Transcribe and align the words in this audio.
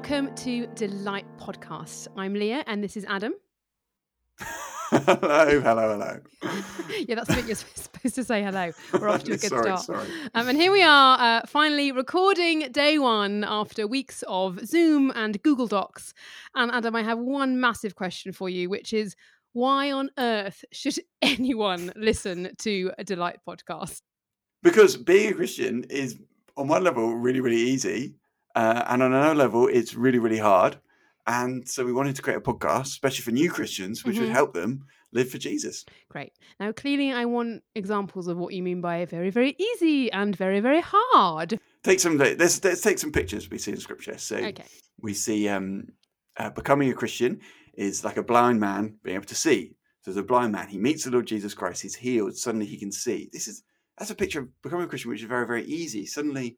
welcome 0.00 0.34
to 0.34 0.66
Delight 0.68 1.26
Podcast. 1.36 2.08
I'm 2.16 2.32
Leah 2.32 2.64
and 2.66 2.82
this 2.82 2.96
is 2.96 3.04
Adam. 3.06 3.34
hello, 4.88 5.60
hello, 5.60 5.90
hello. 5.90 6.20
yeah, 7.06 7.16
that's 7.16 7.28
what 7.28 7.46
you're 7.46 7.54
supposed 7.74 8.14
to 8.14 8.24
say 8.24 8.42
hello. 8.42 8.72
We're 8.94 9.10
off 9.10 9.24
to 9.24 9.34
a 9.34 9.36
good 9.36 9.50
sorry, 9.50 9.64
start. 9.64 9.80
Sorry. 9.80 10.08
Um, 10.34 10.48
and 10.48 10.56
here 10.56 10.72
we 10.72 10.82
are, 10.82 11.20
uh, 11.20 11.46
finally 11.46 11.92
recording 11.92 12.72
day 12.72 12.98
one 12.98 13.44
after 13.46 13.86
weeks 13.86 14.24
of 14.26 14.66
Zoom 14.66 15.12
and 15.14 15.40
Google 15.42 15.66
Docs. 15.66 16.14
And 16.54 16.72
Adam, 16.72 16.96
I 16.96 17.02
have 17.02 17.18
one 17.18 17.60
massive 17.60 17.94
question 17.94 18.32
for 18.32 18.48
you, 18.48 18.70
which 18.70 18.94
is 18.94 19.14
why 19.52 19.92
on 19.92 20.08
earth 20.18 20.64
should 20.72 20.98
anyone 21.20 21.92
listen 21.94 22.52
to 22.60 22.90
a 22.96 23.04
Delight 23.04 23.40
podcast? 23.46 24.00
Because 24.62 24.96
being 24.96 25.32
a 25.32 25.34
Christian 25.34 25.84
is, 25.90 26.18
on 26.56 26.68
one 26.68 26.84
level, 26.84 27.14
really, 27.14 27.40
really 27.40 27.60
easy. 27.60 28.14
Uh, 28.54 28.84
and 28.88 29.02
on 29.02 29.12
another 29.12 29.34
level, 29.34 29.68
it's 29.68 29.94
really, 29.94 30.18
really 30.18 30.38
hard. 30.38 30.78
And 31.26 31.68
so 31.68 31.84
we 31.84 31.92
wanted 31.92 32.16
to 32.16 32.22
create 32.22 32.36
a 32.38 32.40
podcast, 32.40 32.86
especially 32.86 33.22
for 33.22 33.30
new 33.30 33.50
Christians, 33.50 34.04
which 34.04 34.16
Mhm. 34.16 34.20
would 34.20 34.28
help 34.30 34.54
them 34.54 34.84
live 35.12 35.30
for 35.30 35.38
Jesus. 35.38 35.84
Great. 36.08 36.32
Now, 36.58 36.72
clearly, 36.72 37.12
I 37.12 37.24
want 37.26 37.62
examples 37.74 38.26
of 38.26 38.36
what 38.38 38.54
you 38.54 38.62
mean 38.62 38.80
by 38.80 39.04
very, 39.04 39.30
very 39.30 39.54
easy 39.58 40.10
and 40.10 40.34
very, 40.34 40.60
very 40.60 40.80
hard. 40.84 41.60
Take 41.84 42.00
some. 42.00 42.16
Let's, 42.18 42.62
let's 42.64 42.80
take 42.80 42.98
some 42.98 43.12
pictures 43.12 43.48
we 43.50 43.58
see 43.58 43.72
in 43.72 43.76
Scripture. 43.78 44.18
So 44.18 44.36
Okay. 44.36 44.64
we 45.00 45.14
see 45.14 45.48
um, 45.48 45.88
uh, 46.36 46.50
becoming 46.50 46.90
a 46.90 46.94
Christian 46.94 47.40
is 47.74 48.04
like 48.04 48.16
a 48.16 48.22
blind 48.22 48.58
man 48.60 48.96
being 49.02 49.16
able 49.16 49.26
to 49.26 49.34
see. 49.34 49.76
So 50.02 50.10
there's 50.10 50.16
a 50.24 50.26
blind 50.26 50.52
man. 50.52 50.68
He 50.68 50.78
meets 50.78 51.04
the 51.04 51.10
Lord 51.10 51.26
Jesus 51.26 51.54
Christ. 51.54 51.82
He's 51.82 51.94
healed. 51.94 52.36
Suddenly 52.36 52.66
he 52.66 52.78
can 52.78 52.90
see. 52.90 53.28
This 53.32 53.46
is 53.46 53.62
that's 53.98 54.10
a 54.10 54.14
picture 54.14 54.40
of 54.40 54.62
becoming 54.62 54.86
a 54.86 54.88
Christian, 54.88 55.10
which 55.10 55.20
is 55.22 55.28
very 55.28 55.46
very 55.46 55.64
easy. 55.64 56.06
Suddenly 56.06 56.56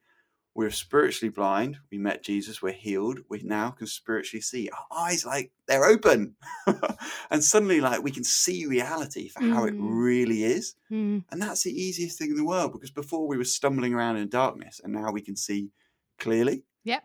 we're 0.54 0.70
spiritually 0.70 1.30
blind. 1.30 1.78
We 1.90 1.98
met 1.98 2.22
Jesus. 2.22 2.60
We're 2.60 2.72
healed. 2.72 3.20
We 3.30 3.40
now 3.42 3.70
can 3.70 3.86
spiritually 3.86 4.42
see. 4.42 4.68
Our 4.68 4.98
eyes 5.06 5.24
like 5.24 5.50
they're 5.66 5.84
open, 5.86 6.36
and 7.30 7.42
suddenly 7.42 7.80
like 7.80 8.02
we 8.02 8.10
can 8.10 8.24
see 8.24 8.66
reality 8.66 9.28
for 9.28 9.40
how 9.42 9.64
it 9.64 9.74
Mm. 9.74 9.78
really 10.04 10.44
is. 10.44 10.74
Hmm. 10.88 11.20
And 11.30 11.40
that's 11.40 11.62
the 11.62 11.72
easiest 11.72 12.18
thing 12.18 12.30
in 12.30 12.36
the 12.36 12.44
world 12.44 12.72
because 12.72 12.90
before 12.90 13.26
we 13.26 13.38
were 13.38 13.44
stumbling 13.44 13.94
around 13.94 14.16
in 14.18 14.28
darkness, 14.28 14.80
and 14.84 14.92
now 14.92 15.10
we 15.10 15.22
can 15.22 15.36
see 15.36 15.70
clearly. 16.18 16.64
Yep. 16.84 17.02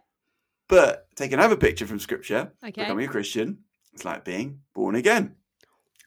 But 0.67 1.07
take 1.15 1.31
another 1.31 1.55
picture 1.55 1.87
from 1.87 1.99
Scripture 1.99 2.51
Okay. 2.63 2.81
becoming 2.81 3.05
a 3.05 3.09
Christian, 3.11 3.59
it's 3.93 4.03
like 4.03 4.25
being 4.25 4.59
born 4.75 4.95
again. 4.95 5.35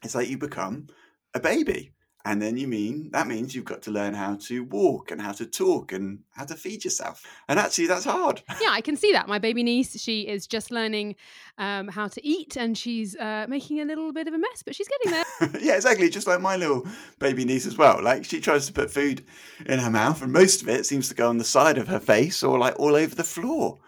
It's 0.02 0.14
like 0.14 0.28
you 0.28 0.36
become 0.36 0.88
a 1.34 1.40
baby. 1.40 1.92
And 2.26 2.40
then 2.42 2.58
you 2.58 2.68
mean 2.68 3.08
that 3.12 3.26
means 3.26 3.54
you've 3.54 3.64
got 3.64 3.80
to 3.82 3.90
learn 3.90 4.12
how 4.12 4.36
to 4.48 4.64
walk 4.64 5.10
and 5.10 5.22
how 5.22 5.32
to 5.32 5.46
talk 5.46 5.92
and 5.92 6.18
how 6.32 6.44
to 6.44 6.54
feed 6.54 6.84
yourself. 6.84 7.24
And 7.48 7.58
actually 7.58 7.86
that's 7.86 8.04
hard. 8.04 8.42
yeah, 8.60 8.68
I 8.70 8.82
can 8.82 8.94
see 8.96 9.12
that. 9.12 9.26
My 9.26 9.38
baby 9.38 9.62
niece, 9.62 9.98
she 9.98 10.28
is 10.28 10.46
just 10.46 10.70
learning 10.70 11.16
um, 11.56 11.88
how 11.88 12.08
to 12.08 12.26
eat 12.26 12.56
and 12.56 12.76
she's 12.76 13.16
uh, 13.16 13.46
making 13.48 13.80
a 13.80 13.86
little 13.86 14.12
bit 14.12 14.28
of 14.28 14.34
a 14.34 14.38
mess, 14.38 14.62
but 14.62 14.74
she's 14.74 14.86
getting 14.88 15.12
there. 15.12 15.60
yeah, 15.62 15.76
exactly. 15.76 16.10
Just 16.10 16.26
like 16.26 16.42
my 16.42 16.56
little 16.56 16.86
baby 17.18 17.46
niece 17.46 17.64
as 17.64 17.78
well. 17.78 18.02
Like 18.02 18.26
she 18.26 18.38
tries 18.40 18.66
to 18.66 18.72
put 18.74 18.90
food 18.90 19.24
in 19.64 19.78
her 19.78 19.90
mouth 19.90 20.20
and 20.20 20.30
most 20.30 20.60
of 20.60 20.68
it 20.68 20.84
seems 20.84 21.08
to 21.08 21.14
go 21.14 21.28
on 21.30 21.38
the 21.38 21.44
side 21.44 21.78
of 21.78 21.88
her 21.88 22.00
face 22.00 22.42
or 22.42 22.58
like 22.58 22.78
all 22.78 22.96
over 22.96 23.14
the 23.14 23.24
floor. 23.24 23.78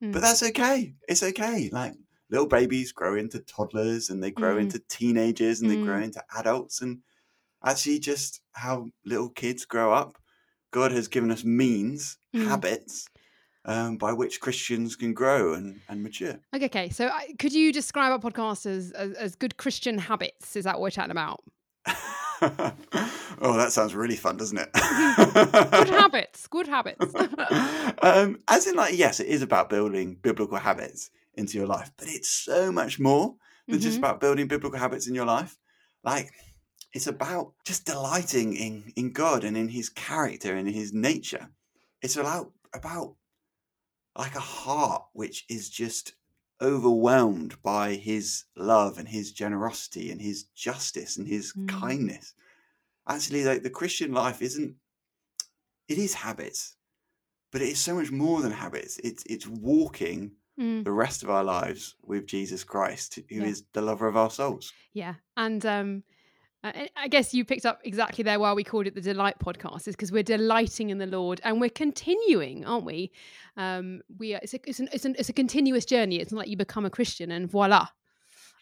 Mm. 0.00 0.12
But 0.12 0.22
that's 0.22 0.44
okay. 0.44 0.94
It's 1.08 1.24
okay. 1.24 1.68
Like 1.72 1.94
little 2.30 2.46
babies 2.46 2.92
grow 2.92 3.16
into 3.16 3.40
toddlers 3.40 4.10
and 4.10 4.22
they 4.22 4.30
grow 4.30 4.54
Mm. 4.56 4.60
into 4.60 4.78
teenagers 4.88 5.60
and 5.60 5.68
they 5.68 5.76
grow 5.76 5.98
Mm. 5.98 6.04
into 6.04 6.22
adults 6.38 6.80
and 6.82 7.00
actually 7.64 7.98
just 7.98 8.40
how 8.52 8.88
little 9.04 9.28
kids 9.28 9.64
grow 9.64 9.92
up. 9.92 10.16
God 10.70 10.92
has 10.92 11.08
given 11.08 11.30
us 11.30 11.44
means, 11.44 12.16
Mm. 12.34 12.46
habits 12.46 13.08
um, 13.64 13.96
by 13.98 14.12
which 14.12 14.40
Christians 14.40 14.94
can 14.94 15.12
grow 15.14 15.52
and, 15.54 15.80
and 15.88 16.00
mature. 16.02 16.38
Okay, 16.54 16.66
okay. 16.66 16.88
So 16.90 17.08
I, 17.08 17.34
could 17.40 17.52
you 17.52 17.72
describe 17.72 18.12
our 18.12 18.18
podcast 18.20 18.66
as, 18.66 18.92
as, 18.92 19.12
as 19.14 19.34
good 19.34 19.56
Christian 19.56 19.98
habits? 19.98 20.54
Is 20.54 20.64
that 20.64 20.76
what 20.76 20.82
we're 20.82 20.90
chatting 20.90 21.10
about? 21.10 21.42
oh, 22.42 23.56
that 23.56 23.72
sounds 23.72 23.94
really 23.94 24.16
fun, 24.16 24.36
doesn't 24.36 24.58
it? 24.58 24.70
Good 25.72 25.88
habits. 25.88 26.46
Good 26.46 26.68
habits. 26.68 27.14
um, 28.02 28.38
as 28.48 28.66
in, 28.66 28.76
like, 28.76 28.96
yes, 28.96 29.20
it 29.20 29.26
is 29.26 29.42
about 29.42 29.68
building 29.68 30.16
biblical 30.22 30.56
habits 30.58 31.10
into 31.34 31.58
your 31.58 31.66
life, 31.66 31.90
but 31.98 32.08
it's 32.08 32.28
so 32.28 32.70
much 32.72 32.98
more 32.98 33.34
than 33.68 33.80
just 33.80 33.96
Mhm. 33.96 33.98
about 33.98 34.20
building 34.20 34.46
biblical 34.48 34.78
habits 34.78 35.06
in 35.06 35.14
your 35.14 35.26
life. 35.26 35.58
Like, 36.02 36.32
it's 36.92 37.06
about 37.06 37.54
just 37.64 37.86
delighting 37.86 38.54
in 38.54 38.92
in 38.96 39.12
God 39.12 39.44
and 39.44 39.56
in 39.56 39.68
His 39.68 39.88
character 39.88 40.54
and 40.56 40.68
in 40.68 40.74
His 40.74 40.92
nature. 40.92 41.50
It's 42.02 42.16
about 42.16 42.52
about 42.74 43.16
like 44.18 44.34
a 44.34 44.40
heart 44.40 45.04
which 45.12 45.44
is 45.48 45.70
just 45.70 46.14
overwhelmed 46.60 47.62
by 47.62 47.94
His 47.94 48.44
love 48.56 48.98
and 48.98 49.08
His 49.08 49.32
generosity 49.32 50.10
and 50.10 50.20
His 50.20 50.44
justice 50.54 51.16
and 51.16 51.26
His 51.28 51.52
Mm. 51.52 51.68
kindness. 51.68 52.34
Actually, 53.08 53.44
like 53.44 53.62
the 53.62 53.70
Christian 53.70 54.12
life 54.12 54.42
isn't. 54.42 54.76
It 55.88 55.98
is 55.98 56.14
habits, 56.14 56.76
but 57.50 57.62
it 57.62 57.68
is 57.68 57.80
so 57.80 57.94
much 57.96 58.10
more 58.10 58.42
than 58.42 58.52
habits. 58.52 58.98
It's 59.02 59.22
it's 59.26 59.46
walking 59.46 60.32
Mm, 60.58 60.84
the 60.84 60.92
rest 60.92 61.22
of 61.22 61.30
our 61.30 61.42
lives 61.44 61.94
with 62.02 62.26
Jesus 62.26 62.64
Christ, 62.64 63.14
who 63.30 63.42
is 63.44 63.60
Yeah. 63.60 63.66
the 63.72 63.80
lover 63.82 64.06
of 64.08 64.16
our 64.16 64.30
souls. 64.30 64.72
yeah. 64.92 65.14
And 65.36 65.64
um, 65.64 66.04
I 66.62 66.88
I 66.96 67.08
guess 67.08 67.32
you 67.32 67.44
picked 67.44 67.66
up 67.66 67.80
exactly 67.84 68.22
there 68.22 68.38
why 68.38 68.52
we 68.52 68.64
called 68.64 68.86
it 68.86 68.94
the 68.94 69.00
Delight 69.00 69.38
Podcast, 69.38 69.88
is 69.88 69.96
because 69.96 70.12
we're 70.12 70.22
delighting 70.22 70.90
in 70.90 70.98
the 70.98 71.06
Lord 71.06 71.40
and 71.44 71.60
we're 71.60 71.70
continuing, 71.70 72.64
aren't 72.66 72.84
we? 72.84 73.12
Um, 73.56 74.02
we 74.18 74.34
are, 74.34 74.40
it's, 74.42 74.54
a, 74.54 74.60
it's, 74.68 74.80
an, 74.80 74.88
it's, 74.92 75.04
an, 75.04 75.16
it's 75.18 75.28
a 75.28 75.32
continuous 75.32 75.84
journey. 75.84 76.16
It's 76.20 76.32
not 76.32 76.40
like 76.40 76.48
you 76.48 76.56
become 76.56 76.84
a 76.84 76.90
Christian 76.90 77.30
and 77.30 77.50
voila. 77.50 77.88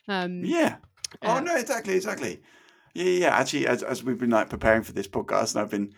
Um, 0.06 0.44
Yeah. 0.44 0.76
Uh, 1.22 1.36
oh 1.38 1.40
no, 1.40 1.56
exactly, 1.56 1.94
exactly. 1.94 2.40
Yeah, 2.94 3.04
yeah. 3.04 3.20
yeah. 3.20 3.36
Actually, 3.36 3.66
as 3.66 3.82
as 3.82 4.04
we've 4.04 4.18
been 4.18 4.30
like 4.30 4.50
preparing 4.50 4.82
for 4.82 4.92
this 4.92 5.08
podcast, 5.08 5.54
and 5.54 5.62
I've 5.62 5.70
been 5.70 5.94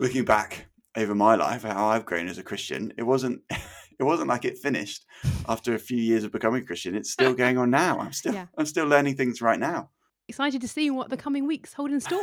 looking 0.00 0.24
back 0.24 0.66
over 0.96 1.14
my 1.14 1.34
life, 1.34 1.62
how 1.62 1.86
I've 1.86 2.04
grown 2.04 2.28
as 2.28 2.38
a 2.38 2.42
Christian. 2.42 2.92
It 2.98 3.04
wasn't. 3.04 3.42
It 3.96 4.02
wasn't 4.02 4.28
like 4.28 4.44
it 4.44 4.58
finished 4.58 5.06
after 5.48 5.72
a 5.72 5.78
few 5.78 5.98
years 5.98 6.24
of 6.24 6.32
becoming 6.32 6.64
a 6.64 6.66
Christian. 6.66 6.96
It's 6.96 7.12
still 7.12 7.32
going 7.42 7.58
on 7.58 7.70
now. 7.70 8.00
I'm 8.00 8.12
still. 8.12 8.34
Yeah. 8.34 8.46
I'm 8.58 8.66
still 8.66 8.86
learning 8.86 9.14
things 9.14 9.40
right 9.40 9.58
now. 9.58 9.90
Excited 10.26 10.62
to 10.62 10.68
see 10.68 10.90
what 10.90 11.10
the 11.10 11.18
coming 11.18 11.46
weeks 11.46 11.74
hold 11.74 11.90
in 11.90 12.00
store. 12.00 12.22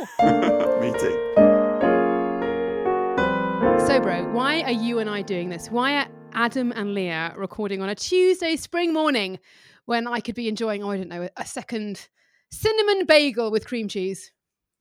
Me 0.80 0.90
too. 0.98 1.32
So, 3.86 4.00
bro, 4.00 4.28
why 4.32 4.62
are 4.62 4.72
you 4.72 4.98
and 4.98 5.08
I 5.08 5.22
doing 5.22 5.50
this? 5.50 5.68
Why 5.68 5.98
are 5.98 6.08
Adam 6.32 6.72
and 6.72 6.94
Leah 6.94 7.34
recording 7.36 7.80
on 7.80 7.88
a 7.88 7.94
Tuesday 7.94 8.56
spring 8.56 8.92
morning 8.92 9.38
when 9.84 10.08
I 10.08 10.18
could 10.18 10.34
be 10.34 10.48
enjoying, 10.48 10.82
oh, 10.82 10.90
I 10.90 10.96
don't 10.96 11.08
know, 11.08 11.28
a 11.36 11.46
second 11.46 12.08
cinnamon 12.50 13.06
bagel 13.06 13.52
with 13.52 13.66
cream 13.66 13.86
cheese? 13.86 14.32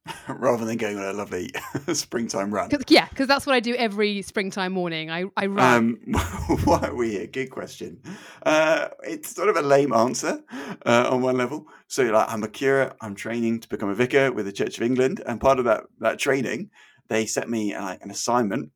Rather 0.27 0.65
than 0.65 0.77
going 0.77 0.97
on 0.97 1.03
a 1.05 1.13
lovely 1.13 1.49
springtime 1.93 2.53
run. 2.53 2.69
'Cause- 2.69 2.83
yeah, 2.87 3.07
because 3.09 3.27
that's 3.27 3.45
what 3.45 3.53
I 3.55 3.59
do 3.59 3.75
every 3.75 4.21
springtime 4.21 4.71
morning. 4.73 5.11
I, 5.11 5.25
I 5.37 5.45
run. 5.45 5.99
Um, 6.07 6.13
why 6.63 6.79
are 6.87 6.95
we 6.95 7.11
here? 7.11 7.27
Good 7.27 7.51
question. 7.51 8.01
Uh, 8.43 8.89
it's 9.03 9.35
sort 9.35 9.49
of 9.49 9.57
a 9.57 9.61
lame 9.61 9.93
answer 9.93 10.43
uh, 10.85 11.07
on 11.11 11.21
one 11.21 11.37
level. 11.37 11.67
So, 11.87 12.03
like, 12.03 12.27
I'm 12.31 12.43
a 12.43 12.47
curate. 12.47 12.93
I'm 13.01 13.13
training 13.15 13.59
to 13.59 13.69
become 13.69 13.89
a 13.89 13.95
vicar 13.95 14.31
with 14.31 14.45
the 14.45 14.51
Church 14.51 14.77
of 14.77 14.83
England, 14.83 15.21
and 15.25 15.39
part 15.39 15.59
of 15.59 15.65
that 15.65 15.83
that 15.99 16.17
training, 16.17 16.71
they 17.07 17.25
set 17.27 17.47
me 17.49 17.73
uh, 17.75 17.83
like 17.83 18.03
an 18.03 18.09
assignment 18.11 18.71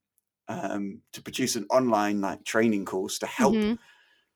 um, 0.48 1.02
to 1.14 1.24
produce 1.24 1.56
an 1.56 1.66
online 1.72 2.22
like 2.22 2.44
training 2.44 2.86
course 2.86 3.18
to 3.20 3.26
help 3.26 3.56
Mhm, 3.56 3.78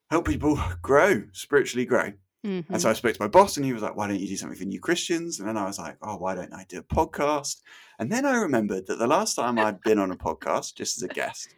help 0.10 0.26
people 0.28 0.60
grow 0.82 1.24
spiritually, 1.34 1.86
grow. 1.86 2.14
Mhm. 2.46 2.66
And 2.70 2.82
so 2.82 2.90
I 2.90 2.94
spoke 2.94 3.14
to 3.16 3.22
my 3.22 3.28
boss, 3.28 3.58
and 3.58 3.66
he 3.66 3.74
was 3.74 3.82
like, 3.82 3.96
"Why 3.96 4.08
don't 4.08 4.20
you 4.20 4.28
do 4.28 4.38
something 4.38 4.58
for 4.58 4.66
new 4.66 4.80
Christians?" 4.80 5.40
And 5.40 5.48
then 5.48 5.58
I 5.58 5.66
was 5.66 5.78
like, 5.80 5.98
"Oh, 6.02 6.18
why 6.18 6.36
don't 6.36 6.54
I 6.54 6.66
do 6.68 6.80
a 6.80 6.84
podcast?" 6.84 7.58
And 8.00 8.12
then 8.12 8.26
I 8.26 8.36
remembered 8.38 8.88
that 8.88 9.00
the 9.00 9.08
last 9.08 9.36
time 9.36 9.60
I'd 9.60 9.82
been 9.82 10.00
on 10.00 10.12
a 10.12 10.16
podcast, 10.16 10.76
just 10.76 10.98
as 10.98 11.04
a 11.04 11.08
guest, 11.08 11.54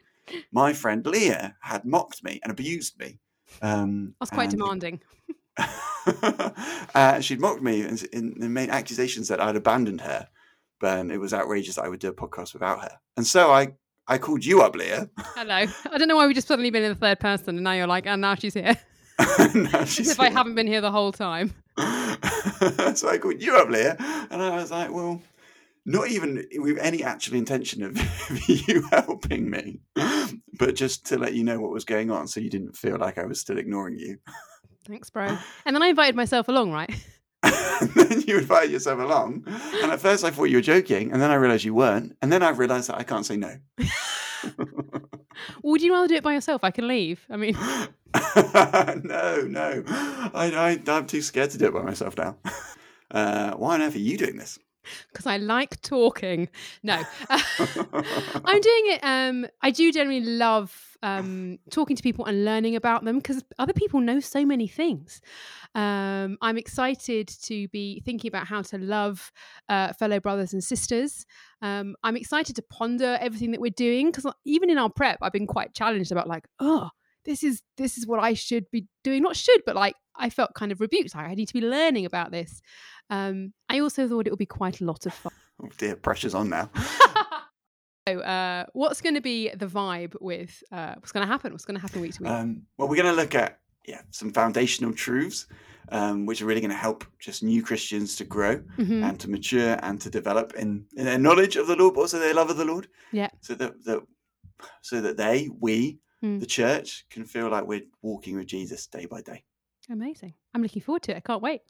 my 0.51 0.73
friend 0.73 1.05
Leah 1.05 1.55
had 1.61 1.85
mocked 1.85 2.23
me 2.23 2.39
and 2.43 2.51
abused 2.51 2.99
me. 2.99 3.19
Um, 3.61 4.15
That's 4.19 4.31
quite 4.31 4.49
and- 4.51 4.59
demanding. 4.59 5.01
uh, 6.95 7.19
she'd 7.19 7.39
mocked 7.39 7.61
me 7.61 7.81
and, 7.81 8.07
and 8.13 8.53
made 8.53 8.69
accusations 8.69 9.27
that 9.27 9.41
I'd 9.41 9.55
abandoned 9.55 10.01
her, 10.01 10.27
but 10.79 11.05
it 11.11 11.17
was 11.17 11.33
outrageous 11.33 11.75
that 11.75 11.85
I 11.85 11.89
would 11.89 11.99
do 11.99 12.09
a 12.09 12.13
podcast 12.13 12.53
without 12.53 12.81
her. 12.81 12.99
And 13.17 13.27
so 13.27 13.51
I, 13.51 13.73
I 14.07 14.17
called 14.17 14.43
you 14.45 14.61
up, 14.61 14.75
Leah. 14.75 15.09
Hello. 15.17 15.55
I 15.91 15.97
don't 15.97 16.07
know 16.07 16.15
why 16.15 16.27
we 16.27 16.33
just 16.33 16.47
suddenly 16.47 16.71
been 16.71 16.83
in 16.83 16.89
the 16.89 16.95
third 16.99 17.19
person 17.19 17.55
and 17.55 17.63
now 17.63 17.73
you're 17.73 17.87
like, 17.87 18.07
and 18.07 18.21
now 18.21 18.35
she's 18.35 18.53
here. 18.53 18.77
Now 19.53 19.79
As 19.79 19.99
if 19.99 20.19
I 20.19 20.29
haven't 20.29 20.55
been 20.55 20.67
here 20.67 20.81
the 20.81 20.91
whole 20.91 21.11
time. 21.11 21.53
so 21.77 23.09
I 23.09 23.17
called 23.19 23.41
you 23.41 23.55
up, 23.55 23.69
Leah, 23.69 23.95
and 24.29 24.41
I 24.41 24.55
was 24.55 24.71
like, 24.71 24.91
well, 24.91 25.21
not 25.85 26.09
even 26.09 26.45
with 26.55 26.77
any 26.79 27.03
actual 27.03 27.35
intention 27.35 27.83
of 27.83 27.97
you 28.47 28.83
helping 28.91 29.49
me, 29.49 29.81
but 30.57 30.75
just 30.75 31.05
to 31.07 31.17
let 31.17 31.33
you 31.33 31.43
know 31.43 31.59
what 31.59 31.71
was 31.71 31.85
going 31.85 32.11
on 32.11 32.27
so 32.27 32.39
you 32.39 32.49
didn't 32.49 32.75
feel 32.75 32.97
like 32.97 33.17
I 33.17 33.25
was 33.25 33.39
still 33.39 33.57
ignoring 33.57 33.97
you. 33.97 34.17
Thanks, 34.87 35.09
bro. 35.09 35.37
And 35.65 35.75
then 35.75 35.83
I 35.83 35.87
invited 35.87 36.15
myself 36.15 36.47
along, 36.47 36.71
right? 36.71 36.91
then 37.95 38.21
you 38.27 38.37
invited 38.37 38.71
yourself 38.71 38.99
along. 38.99 39.43
And 39.81 39.91
at 39.91 39.99
first 39.99 40.23
I 40.23 40.31
thought 40.31 40.45
you 40.45 40.57
were 40.57 40.61
joking, 40.61 41.11
and 41.11 41.21
then 41.21 41.31
I 41.31 41.35
realized 41.35 41.63
you 41.63 41.73
weren't. 41.73 42.15
And 42.21 42.31
then 42.31 42.43
I 42.43 42.49
realized 42.49 42.89
that 42.89 42.97
I 42.97 43.03
can't 43.03 43.25
say 43.25 43.37
no. 43.37 43.55
Would 45.63 45.81
you 45.81 45.93
rather 45.93 46.07
do 46.07 46.15
it 46.15 46.23
by 46.23 46.33
yourself? 46.33 46.63
I 46.63 46.71
can 46.71 46.87
leave. 46.87 47.25
I 47.29 47.37
mean, 47.37 47.57
no, 49.03 49.41
no. 49.47 49.83
I, 49.87 50.79
I, 50.87 50.91
I'm 50.91 51.07
too 51.07 51.21
scared 51.21 51.51
to 51.51 51.57
do 51.57 51.67
it 51.67 51.73
by 51.73 51.81
myself 51.81 52.17
now. 52.17 52.37
Uh, 53.13 53.51
why 53.55 53.73
on 53.73 53.81
earth 53.81 53.93
are 53.93 53.99
you 53.99 54.17
doing 54.17 54.37
this? 54.37 54.57
because 55.11 55.25
I 55.25 55.37
like 55.37 55.81
talking. 55.81 56.49
No, 56.83 57.01
I'm 57.29 58.61
doing 58.61 58.83
it. 58.85 58.99
Um, 59.03 59.47
I 59.61 59.71
do 59.71 59.91
generally 59.91 60.21
love 60.21 60.97
um, 61.03 61.59
talking 61.69 61.95
to 61.95 62.03
people 62.03 62.25
and 62.25 62.45
learning 62.45 62.75
about 62.75 63.03
them 63.03 63.17
because 63.17 63.43
other 63.59 63.73
people 63.73 63.99
know 63.99 64.19
so 64.19 64.45
many 64.45 64.67
things. 64.67 65.21
Um, 65.75 66.37
I'm 66.41 66.57
excited 66.57 67.27
to 67.43 67.67
be 67.69 68.01
thinking 68.05 68.27
about 68.27 68.47
how 68.47 68.61
to 68.63 68.77
love 68.77 69.31
uh, 69.69 69.93
fellow 69.93 70.19
brothers 70.19 70.53
and 70.53 70.63
sisters. 70.63 71.25
Um, 71.61 71.95
I'm 72.03 72.17
excited 72.17 72.55
to 72.55 72.61
ponder 72.63 73.17
everything 73.21 73.51
that 73.51 73.61
we're 73.61 73.71
doing 73.71 74.11
because 74.11 74.31
even 74.45 74.69
in 74.69 74.77
our 74.77 74.89
prep, 74.89 75.19
I've 75.21 75.31
been 75.31 75.47
quite 75.47 75.73
challenged 75.73 76.11
about 76.11 76.27
like, 76.27 76.47
oh, 76.59 76.89
this 77.25 77.43
is 77.43 77.61
this 77.77 77.97
is 77.97 78.05
what 78.07 78.19
I 78.19 78.33
should 78.33 78.69
be 78.71 78.87
doing. 79.03 79.21
Not 79.23 79.35
should, 79.35 79.61
but 79.65 79.75
like 79.75 79.95
I 80.15 80.29
felt 80.29 80.53
kind 80.53 80.71
of 80.71 80.81
rebuked. 80.81 81.15
Like 81.15 81.27
I 81.27 81.35
need 81.35 81.47
to 81.47 81.53
be 81.53 81.61
learning 81.61 82.05
about 82.05 82.31
this. 82.31 82.61
Um, 83.09 83.53
I 83.69 83.79
also 83.79 84.07
thought 84.07 84.27
it 84.27 84.29
would 84.31 84.39
be 84.39 84.45
quite 84.45 84.81
a 84.81 84.85
lot 84.85 85.05
of 85.05 85.13
fun. 85.13 85.31
Oh 85.63 85.69
dear, 85.77 85.95
pressure's 85.95 86.33
on 86.33 86.49
now. 86.49 86.71
so, 88.07 88.19
uh, 88.21 88.65
what's 88.73 88.99
going 88.99 89.13
to 89.15 89.21
be 89.21 89.49
the 89.49 89.67
vibe 89.67 90.15
with 90.19 90.63
uh, 90.71 90.95
what's 90.95 91.11
going 91.11 91.25
to 91.25 91.31
happen? 91.31 91.51
What's 91.51 91.65
going 91.65 91.75
to 91.75 91.81
happen 91.81 92.01
week 92.01 92.15
to 92.15 92.23
week? 92.23 92.31
Um, 92.31 92.63
well, 92.77 92.87
we're 92.87 92.95
going 92.95 93.13
to 93.15 93.21
look 93.21 93.35
at 93.35 93.59
yeah 93.85 94.01
some 94.11 94.31
foundational 94.31 94.93
truths. 94.93 95.47
Um, 95.93 96.25
which 96.25 96.41
are 96.41 96.45
really 96.45 96.61
going 96.61 96.71
to 96.71 96.77
help 96.77 97.03
just 97.19 97.43
new 97.43 97.61
Christians 97.61 98.15
to 98.15 98.23
grow 98.23 98.59
Mhm. 98.77 99.03
and 99.03 99.19
to 99.19 99.29
mature 99.29 99.77
and 99.81 99.99
to 99.99 100.09
develop 100.09 100.53
in, 100.53 100.85
in 100.95 101.03
their 101.03 101.17
knowledge 101.19 101.57
of 101.57 101.67
the 101.67 101.75
Lord, 101.75 101.95
but 101.95 102.01
also 102.01 102.17
their 102.17 102.33
love 102.33 102.49
of 102.49 102.55
the 102.55 102.63
Lord. 102.63 102.87
Yeah. 103.11 103.27
So 103.41 103.55
that, 103.55 103.83
that 103.83 103.99
so 104.83 105.01
that 105.01 105.17
they, 105.17 105.49
we, 105.59 105.99
Mm. 106.23 106.39
the 106.39 106.45
church, 106.45 107.05
can 107.09 107.25
feel 107.25 107.49
like 107.49 107.65
we're 107.65 107.81
walking 108.03 108.35
with 108.35 108.45
Jesus 108.47 108.85
day 108.87 109.05
by 109.05 109.21
day. 109.21 109.43
Amazing. 109.89 110.35
I'm 110.53 110.61
looking 110.61 110.81
forward 110.81 111.01
to 111.03 111.11
it. 111.13 111.17
I 111.17 111.19
can't 111.21 111.41
wait. 111.41 111.61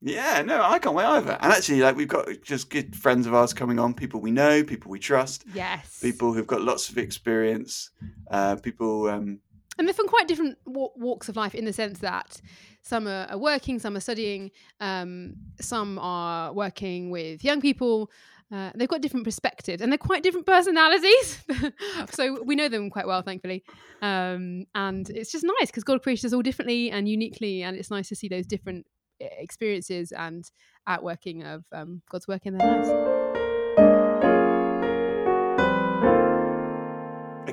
Yeah, 0.00 0.42
no, 0.42 0.62
I 0.62 0.78
can't 0.78 0.94
wait 0.94 1.06
either. 1.06 1.38
And 1.40 1.52
actually, 1.52 1.80
like 1.80 1.96
we've 1.96 2.06
got 2.08 2.28
just 2.42 2.68
good 2.68 2.94
friends 2.94 3.26
of 3.26 3.32
ours 3.34 3.54
coming 3.54 3.78
on, 3.78 3.94
people 3.94 4.20
we 4.20 4.30
know, 4.30 4.62
people 4.62 4.90
we 4.90 4.98
trust, 4.98 5.44
Yes. 5.54 5.98
people 6.00 6.32
who've 6.34 6.46
got 6.46 6.60
lots 6.60 6.88
of 6.90 6.98
experience, 6.98 7.90
uh, 8.30 8.56
people. 8.56 9.08
Um, 9.08 9.40
and 9.78 9.88
they're 9.88 9.94
from 9.94 10.06
quite 10.08 10.28
different 10.28 10.56
wa- 10.66 10.90
walks 10.94 11.28
of 11.28 11.36
life 11.36 11.54
in 11.54 11.64
the 11.64 11.72
sense 11.72 11.98
that 12.00 12.40
some 12.82 13.08
are, 13.08 13.26
are 13.30 13.38
working, 13.38 13.78
some 13.78 13.96
are 13.96 14.00
studying, 14.00 14.50
um, 14.78 15.34
some 15.60 15.98
are 15.98 16.52
working 16.52 17.10
with 17.10 17.42
young 17.42 17.60
people. 17.62 18.10
Uh, 18.52 18.70
they've 18.74 18.88
got 18.88 19.00
different 19.00 19.24
perspectives 19.24 19.82
and 19.82 19.90
they're 19.90 19.98
quite 19.98 20.22
different 20.22 20.46
personalities. 20.46 21.44
so 22.10 22.42
we 22.44 22.54
know 22.54 22.68
them 22.68 22.90
quite 22.90 23.06
well, 23.06 23.22
thankfully. 23.22 23.64
Um, 24.02 24.66
and 24.74 25.08
it's 25.10 25.32
just 25.32 25.44
nice 25.44 25.66
because 25.66 25.84
God 25.84 26.02
created 26.02 26.26
us 26.26 26.32
all 26.32 26.42
differently 26.42 26.90
and 26.90 27.08
uniquely. 27.08 27.62
And 27.62 27.76
it's 27.76 27.90
nice 27.90 28.08
to 28.08 28.16
see 28.16 28.28
those 28.28 28.46
different 28.46 28.86
eh, 29.20 29.28
experiences 29.38 30.12
and 30.12 30.48
outworking 30.86 31.42
of 31.42 31.64
um, 31.72 32.02
God's 32.10 32.28
work 32.28 32.46
in 32.46 32.56
their 32.56 32.68
lives. 32.68 33.14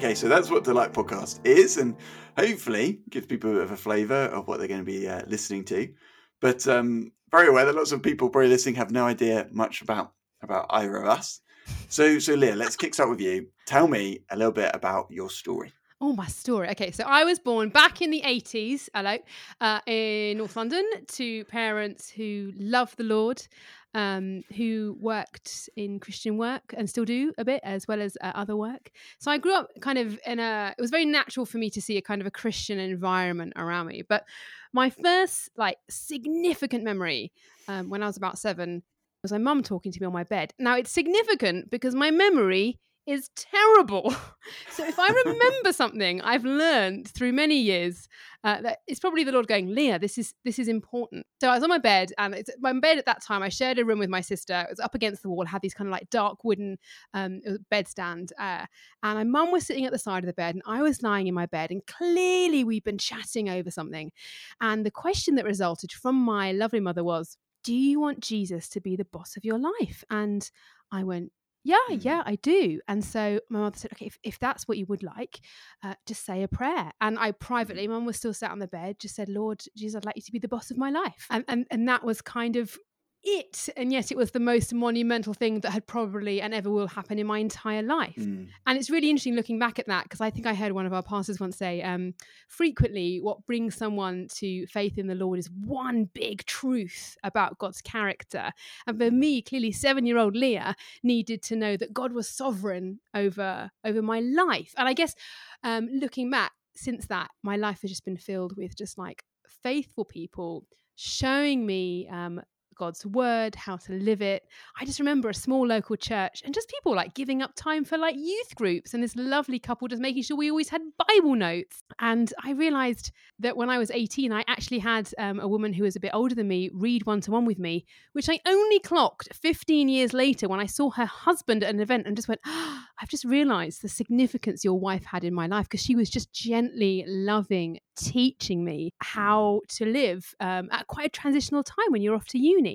okay, 0.03 0.15
so 0.15 0.27
that's 0.27 0.49
what 0.49 0.63
Delight 0.63 0.93
Podcast 0.93 1.45
is, 1.45 1.77
and 1.77 1.95
hopefully 2.35 3.01
gives 3.11 3.27
people 3.27 3.51
a 3.51 3.53
bit 3.53 3.63
of 3.63 3.71
a 3.71 3.77
flavour 3.77 4.25
of 4.25 4.47
what 4.47 4.57
they're 4.57 4.67
going 4.67 4.83
to 4.83 4.85
be 4.85 5.07
uh, 5.07 5.21
listening 5.27 5.63
to. 5.65 5.93
But 6.39 6.67
um, 6.67 7.11
very 7.29 7.47
aware 7.47 7.65
that 7.65 7.75
lots 7.75 7.91
of 7.91 8.01
people 8.01 8.29
probably 8.29 8.49
listening 8.49 8.75
have 8.75 8.89
no 8.89 9.05
idea 9.05 9.47
much 9.51 9.83
about 9.83 10.13
about 10.41 10.65
either 10.69 10.97
of 10.97 11.07
us. 11.07 11.41
So, 11.87 12.19
so 12.19 12.33
Leah, 12.33 12.55
let's 12.55 12.75
kick 12.75 12.93
start 12.93 13.09
with 13.09 13.21
you. 13.21 13.47
Tell 13.65 13.87
me 13.87 14.21
a 14.29 14.37
little 14.37 14.51
bit 14.51 14.71
about 14.73 15.07
your 15.09 15.29
story. 15.29 15.71
Oh, 16.03 16.13
my 16.13 16.25
story. 16.25 16.67
Okay, 16.69 16.89
so 16.89 17.03
I 17.05 17.23
was 17.23 17.37
born 17.37 17.69
back 17.69 18.01
in 18.01 18.09
the 18.09 18.23
80s, 18.25 18.89
hello, 18.95 19.17
uh, 19.61 19.81
in 19.85 20.39
North 20.39 20.55
London 20.55 20.83
to 21.09 21.45
parents 21.45 22.09
who 22.09 22.53
love 22.57 22.95
the 22.95 23.03
Lord, 23.03 23.47
um, 23.93 24.43
who 24.55 24.97
worked 24.99 25.69
in 25.75 25.99
Christian 25.99 26.39
work 26.39 26.73
and 26.75 26.89
still 26.89 27.05
do 27.05 27.33
a 27.37 27.45
bit, 27.45 27.61
as 27.63 27.87
well 27.87 28.01
as 28.01 28.17
uh, 28.19 28.31
other 28.33 28.55
work. 28.55 28.89
So 29.19 29.29
I 29.29 29.37
grew 29.37 29.53
up 29.53 29.69
kind 29.79 29.99
of 29.99 30.19
in 30.25 30.39
a, 30.39 30.73
it 30.75 30.81
was 30.81 30.89
very 30.89 31.05
natural 31.05 31.45
for 31.45 31.59
me 31.59 31.69
to 31.69 31.81
see 31.81 31.97
a 31.97 32.01
kind 32.01 32.19
of 32.19 32.25
a 32.25 32.31
Christian 32.31 32.79
environment 32.79 33.53
around 33.55 33.85
me. 33.85 34.01
But 34.01 34.25
my 34.73 34.89
first, 34.89 35.51
like, 35.55 35.77
significant 35.87 36.83
memory 36.83 37.31
um, 37.67 37.91
when 37.91 38.01
I 38.01 38.07
was 38.07 38.17
about 38.17 38.39
seven 38.39 38.81
was 39.23 39.31
my 39.31 39.37
mum 39.37 39.61
talking 39.61 39.91
to 39.91 39.99
me 39.99 40.07
on 40.07 40.13
my 40.13 40.23
bed. 40.23 40.53
Now, 40.57 40.75
it's 40.75 40.91
significant 40.91 41.69
because 41.69 41.93
my 41.93 42.09
memory 42.09 42.79
is 43.05 43.29
terrible. 43.35 44.11
so 44.71 44.85
if 44.85 44.97
I 44.97 45.09
remember 45.25 45.73
something 45.73 46.21
I've 46.21 46.43
learned 46.43 47.07
through 47.07 47.33
many 47.33 47.59
years, 47.59 48.07
uh, 48.43 48.61
that 48.61 48.79
it's 48.87 48.99
probably 48.99 49.23
the 49.23 49.31
Lord 49.31 49.47
going, 49.47 49.73
Leah, 49.73 49.99
this 49.99 50.17
is 50.17 50.33
this 50.43 50.57
is 50.57 50.67
important. 50.67 51.25
So 51.39 51.49
I 51.49 51.53
was 51.53 51.63
on 51.63 51.69
my 51.69 51.77
bed, 51.77 52.11
and 52.17 52.33
it's 52.33 52.49
my 52.59 52.73
bed 52.73 52.97
at 52.97 53.05
that 53.05 53.23
time. 53.23 53.43
I 53.43 53.49
shared 53.49 53.77
a 53.77 53.85
room 53.85 53.99
with 53.99 54.09
my 54.09 54.21
sister. 54.21 54.61
It 54.61 54.71
was 54.71 54.79
up 54.79 54.95
against 54.95 55.21
the 55.21 55.29
wall, 55.29 55.45
had 55.45 55.61
these 55.61 55.73
kind 55.73 55.87
of 55.87 55.91
like 55.91 56.09
dark 56.09 56.43
wooden 56.43 56.77
um, 57.13 57.41
bed 57.69 57.87
stand, 57.87 58.33
uh, 58.39 58.65
and 59.03 59.17
my 59.17 59.23
mum 59.23 59.51
was 59.51 59.65
sitting 59.65 59.85
at 59.85 59.91
the 59.91 59.99
side 59.99 60.23
of 60.23 60.27
the 60.27 60.33
bed, 60.33 60.55
and 60.55 60.63
I 60.65 60.81
was 60.81 61.03
lying 61.03 61.27
in 61.27 61.35
my 61.35 61.45
bed, 61.45 61.69
and 61.69 61.85
clearly 61.85 62.63
we'd 62.63 62.83
been 62.83 62.97
chatting 62.97 63.49
over 63.49 63.69
something, 63.69 64.11
and 64.59 64.83
the 64.83 64.91
question 64.91 65.35
that 65.35 65.45
resulted 65.45 65.91
from 65.91 66.15
my 66.15 66.51
lovely 66.51 66.79
mother 66.79 67.03
was, 67.03 67.37
"Do 67.63 67.73
you 67.73 67.99
want 67.99 68.19
Jesus 68.21 68.69
to 68.69 68.81
be 68.81 68.95
the 68.95 69.05
boss 69.05 69.37
of 69.37 69.45
your 69.45 69.59
life?" 69.59 70.03
And 70.09 70.49
I 70.91 71.03
went, 71.03 71.31
yeah, 71.63 71.77
Mm. 71.89 72.03
yeah, 72.03 72.23
I 72.25 72.35
do. 72.37 72.79
And 72.87 73.05
so 73.05 73.39
my 73.49 73.59
mother 73.59 73.77
said, 73.77 73.91
okay, 73.93 74.07
if, 74.07 74.17
if 74.23 74.39
that's 74.39 74.67
what 74.67 74.79
you 74.79 74.85
would 74.87 75.03
like, 75.03 75.41
uh, 75.83 75.93
just 76.07 76.25
say 76.25 76.41
a 76.41 76.47
prayer. 76.47 76.91
And 76.99 77.19
I 77.19 77.31
privately, 77.33 77.87
mum 77.87 78.05
was 78.05 78.17
still 78.17 78.33
sat 78.33 78.49
on 78.51 78.57
the 78.59 78.67
bed, 78.67 78.97
just 78.99 79.15
said, 79.15 79.29
Lord 79.29 79.61
Jesus, 79.77 79.95
I'd 79.95 80.05
like 80.05 80.15
you 80.15 80.23
to 80.23 80.31
be 80.31 80.39
the 80.39 80.47
boss 80.47 80.71
of 80.71 80.77
my 80.77 80.89
life. 80.89 81.27
And, 81.29 81.45
and, 81.47 81.67
and 81.69 81.87
that 81.87 82.03
was 82.03 82.19
kind 82.21 82.55
of 82.55 82.77
it. 83.23 83.69
And 83.77 83.91
yet 83.91 84.11
it 84.11 84.17
was 84.17 84.31
the 84.31 84.39
most 84.39 84.73
monumental 84.73 85.33
thing 85.33 85.59
that 85.61 85.71
had 85.71 85.85
probably 85.87 86.41
and 86.41 86.53
ever 86.53 86.69
will 86.69 86.87
happen 86.87 87.19
in 87.19 87.27
my 87.27 87.39
entire 87.39 87.81
life. 87.81 88.15
Mm. 88.17 88.47
And 88.65 88.77
it's 88.77 88.89
really 88.89 89.09
interesting 89.09 89.35
looking 89.35 89.59
back 89.59 89.79
at 89.79 89.87
that 89.87 90.03
because 90.03 90.21
I 90.21 90.29
think 90.29 90.47
I 90.47 90.53
heard 90.53 90.71
one 90.71 90.85
of 90.85 90.93
our 90.93 91.03
pastors 91.03 91.39
once 91.39 91.57
say, 91.57 91.81
um, 91.81 92.13
frequently, 92.47 93.19
what 93.19 93.45
brings 93.45 93.75
someone 93.75 94.27
to 94.35 94.65
faith 94.67 94.97
in 94.97 95.07
the 95.07 95.15
Lord 95.15 95.39
is 95.39 95.49
one 95.65 96.05
big 96.13 96.45
truth 96.45 97.17
about 97.23 97.57
God's 97.57 97.81
character. 97.81 98.51
And 98.87 98.97
for 98.97 99.11
me, 99.11 99.41
clearly, 99.41 99.71
seven 99.71 100.05
year 100.05 100.17
old 100.17 100.35
Leah 100.35 100.75
needed 101.03 101.43
to 101.43 101.55
know 101.55 101.77
that 101.77 101.93
God 101.93 102.13
was 102.13 102.27
sovereign 102.27 102.99
over, 103.13 103.71
over 103.83 104.01
my 104.01 104.19
life. 104.19 104.73
And 104.77 104.87
I 104.87 104.93
guess 104.93 105.15
um, 105.63 105.89
looking 105.91 106.29
back 106.29 106.51
since 106.75 107.07
that, 107.07 107.29
my 107.43 107.55
life 107.55 107.81
has 107.81 107.91
just 107.91 108.05
been 108.05 108.17
filled 108.17 108.57
with 108.57 108.75
just 108.75 108.97
like 108.97 109.23
faithful 109.63 110.05
people 110.05 110.65
showing 110.95 111.65
me 111.65 112.07
um, 112.11 112.41
God's 112.81 113.05
word, 113.05 113.53
how 113.53 113.77
to 113.77 113.93
live 113.93 114.23
it. 114.23 114.43
I 114.79 114.85
just 114.85 114.97
remember 114.97 115.29
a 115.29 115.35
small 115.35 115.67
local 115.67 115.95
church 115.95 116.41
and 116.43 116.51
just 116.51 116.67
people 116.67 116.95
like 116.95 117.13
giving 117.13 117.43
up 117.43 117.51
time 117.55 117.85
for 117.85 117.95
like 117.95 118.15
youth 118.17 118.55
groups 118.55 118.95
and 118.95 119.03
this 119.03 119.15
lovely 119.15 119.59
couple 119.59 119.87
just 119.87 120.01
making 120.01 120.23
sure 120.23 120.35
we 120.35 120.49
always 120.49 120.69
had 120.69 120.81
Bible 121.07 121.35
notes. 121.35 121.83
And 121.99 122.33
I 122.43 122.53
realized 122.53 123.11
that 123.37 123.55
when 123.55 123.69
I 123.69 123.77
was 123.77 123.91
18, 123.91 124.33
I 124.33 124.43
actually 124.47 124.79
had 124.79 125.11
um, 125.19 125.39
a 125.39 125.47
woman 125.47 125.73
who 125.73 125.83
was 125.83 125.95
a 125.95 125.99
bit 125.99 126.09
older 126.11 126.33
than 126.33 126.47
me 126.47 126.71
read 126.73 127.05
one 127.05 127.21
to 127.21 127.29
one 127.29 127.45
with 127.45 127.59
me, 127.59 127.85
which 128.13 128.27
I 128.27 128.39
only 128.47 128.79
clocked 128.79 129.29
15 129.35 129.87
years 129.87 130.11
later 130.11 130.47
when 130.47 130.59
I 130.59 130.65
saw 130.65 130.89
her 130.89 131.05
husband 131.05 131.63
at 131.63 131.69
an 131.69 131.81
event 131.81 132.07
and 132.07 132.15
just 132.15 132.27
went, 132.27 132.41
"Ah, 132.47 132.87
I've 133.01 133.09
just 133.09 133.25
realized 133.25 133.81
the 133.83 133.89
significance 133.89 134.63
your 134.63 134.79
wife 134.79 135.05
had 135.05 135.23
in 135.23 135.33
my 135.35 135.45
life 135.47 135.65
because 135.65 135.83
she 135.83 135.95
was 135.95 136.09
just 136.09 136.33
gently 136.33 137.03
loving, 137.07 137.79
teaching 137.95 138.63
me 138.63 138.93
how 138.99 139.61
to 139.69 139.85
live 139.85 140.33
um, 140.39 140.69
at 140.71 140.87
quite 140.87 141.07
a 141.07 141.09
transitional 141.09 141.63
time 141.63 141.89
when 141.89 142.01
you're 142.01 142.15
off 142.15 142.27
to 142.27 142.39
uni. 142.39 142.70